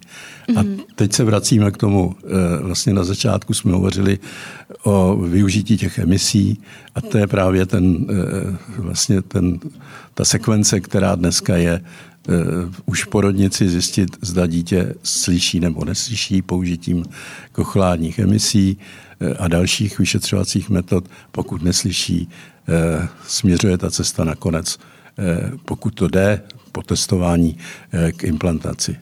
[0.50, 0.60] Mm-hmm.
[0.60, 0.80] A mhm.
[0.96, 2.28] teď se vracíme k tomu, eh,
[2.64, 4.20] vlastně na začátku jsme hovořili
[4.84, 6.62] o využití těch emisí
[6.96, 9.60] a to je právě ten, eh, vlastně ten,
[10.14, 11.82] ta sekvence, která dneska je
[12.86, 17.06] už v porodnici zjistit, zda dítě slyší nebo neslyší použitím
[17.52, 18.78] kochládních emisí
[19.22, 21.06] eh, a dalších vyšetřovacích metod.
[21.32, 22.30] Pokud neslyší,
[22.70, 24.80] eh, směřuje ta cesta nakonec,
[25.66, 26.42] pokud to jde,
[26.72, 27.58] po testování
[28.12, 28.96] k implantaci.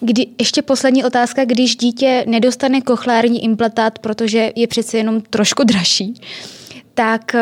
[0.00, 6.14] Kdy, ještě poslední otázka, když dítě nedostane kochlární implantát, protože je přece jenom trošku dražší,
[7.00, 7.32] tak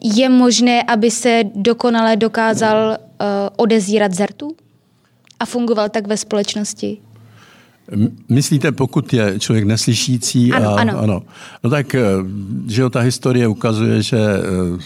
[0.00, 4.56] je možné, aby se dokonale dokázal Eh, odezírat zertu
[5.40, 6.98] a fungoval tak ve společnosti?
[8.28, 10.52] Myslíte, pokud je člověk neslyšící?
[10.52, 10.98] Ano, a, ano.
[10.98, 11.22] ano.
[11.64, 12.00] No tak, eh,
[12.68, 14.82] že ta historie ukazuje, že eh,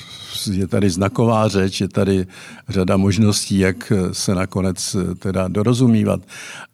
[0.47, 2.27] je tady znaková řeč, je tady
[2.69, 6.21] řada možností, jak se nakonec teda dorozumívat.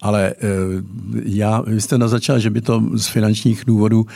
[0.02, 0.34] Ale
[1.24, 4.06] já, vy jste nazačal, že by to z finančních důvodů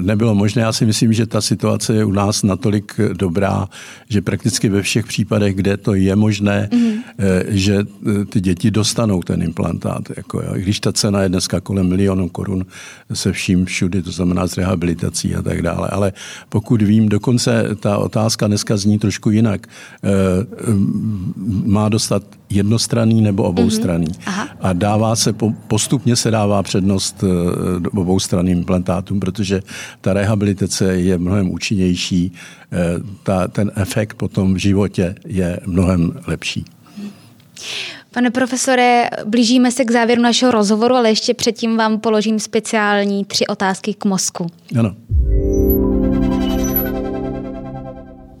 [0.00, 0.62] nebylo možné.
[0.62, 3.68] Já si myslím, že ta situace je u nás natolik dobrá,
[4.08, 6.98] že prakticky ve všech případech, kde to je možné, mm-hmm.
[7.48, 7.84] že
[8.28, 10.02] ty děti dostanou ten implantát.
[10.16, 12.66] Jako, když ta cena je dneska kolem milionu korun
[13.12, 15.88] se vším všudy, to znamená s rehabilitací a tak dále.
[15.88, 16.12] Ale
[16.48, 19.66] pokud vím, dokonce ta otázka dneska zní trošku jinak.
[19.66, 20.08] Eh,
[21.64, 24.06] má dostat jednostranný nebo oboustranný.
[24.06, 24.48] Mm-hmm.
[24.60, 25.32] A dává se,
[25.68, 29.62] postupně se dává přednost eh, oboustranným implantátům, protože
[30.00, 32.32] ta rehabilitace je mnohem účinnější,
[32.72, 32.76] eh,
[33.22, 36.64] ta, ten efekt potom v životě je mnohem lepší.
[38.14, 43.46] Pane profesore, blížíme se k závěru našeho rozhovoru, ale ještě předtím vám položím speciální tři
[43.46, 44.46] otázky k mozku.
[44.78, 44.94] Ano.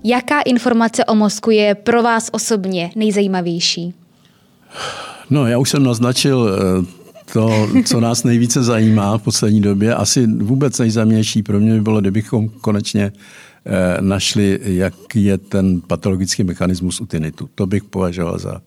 [0.06, 3.94] Jaká informace o mozku je pro vás osobně nejzajímavější?
[5.30, 6.86] No, já už jsem naznačil eh,
[7.32, 9.94] to, co nás nejvíce zajímá v poslední době.
[9.94, 13.12] Asi vůbec nejzajímavější pro mě by bylo, kdybychom konečně
[13.66, 17.06] eh, našli, jaký je ten patologický mechanismus u.
[17.54, 18.60] To bych považoval za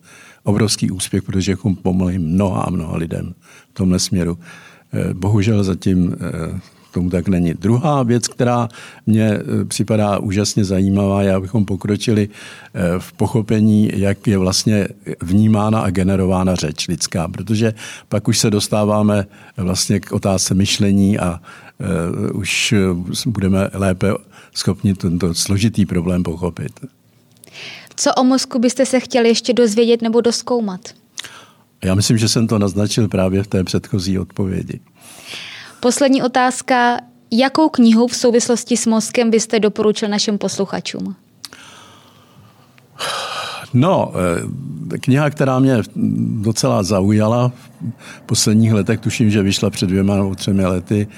[0.44, 3.34] obrovský úspěch, protože pomohli mnoha a mnoha lidem
[3.70, 4.38] v tomhle směru.
[4.92, 6.16] Eh, bohužel zatím
[6.92, 7.54] tomu tak není.
[7.54, 8.68] Druhá věc, která
[9.06, 14.88] mě e, připadá úžasně zajímavá, je, abychom pokročili e, v pochopení, jak je vlastně
[15.22, 17.74] vnímána a generována řeč lidská, protože
[18.08, 19.26] pak už se dostáváme
[19.56, 21.40] vlastně k otázce myšlení a
[21.80, 22.74] e, už
[23.26, 24.08] budeme lépe
[24.54, 26.72] schopni tento složitý problém pochopit.
[27.96, 30.80] Co o mozku byste se chtěli ještě dozvědět nebo doskoumat?
[31.84, 34.80] Já myslím, že jsem to naznačil právě v té předchozí odpovědi.
[35.80, 36.98] Poslední otázka.
[37.30, 41.16] Jakou knihu v souvislosti s mozkem byste doporučil našim posluchačům?
[43.74, 44.12] No,
[44.94, 45.76] eh, kniha, která mě
[46.40, 47.52] docela zaujala
[47.96, 51.08] v posledních letech, tuším, že vyšla před dvěma nebo třemi lety,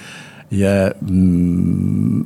[0.51, 2.25] je, mm,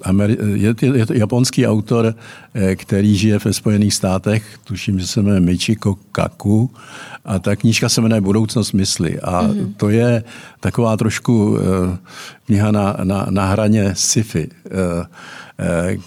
[0.55, 2.15] je, je to japonský autor,
[2.55, 6.71] eh, který žije ve Spojených státech, tuším, že se jmenuje Michiko Kaku
[7.25, 9.75] a ta knížka se jmenuje Budoucnost mysli a mm-hmm.
[9.77, 10.25] to je
[10.61, 11.99] taková trošku eh,
[12.47, 15.07] kniha na, na, na hraně sci-fi eh,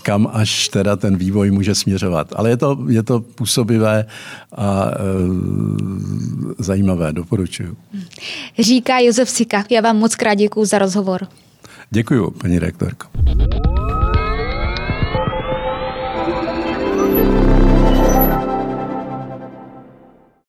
[0.04, 2.28] kam až teda ten vývoj může směřovat.
[2.36, 4.06] Ale je to, je to působivé
[4.58, 4.92] a
[6.60, 7.78] zajímavé, doporučuju.
[8.60, 9.64] Říká Josef Sika.
[9.70, 11.28] Já vám moc krát děkuji za rozhovor.
[11.90, 13.08] Děkuji, paní rektorko.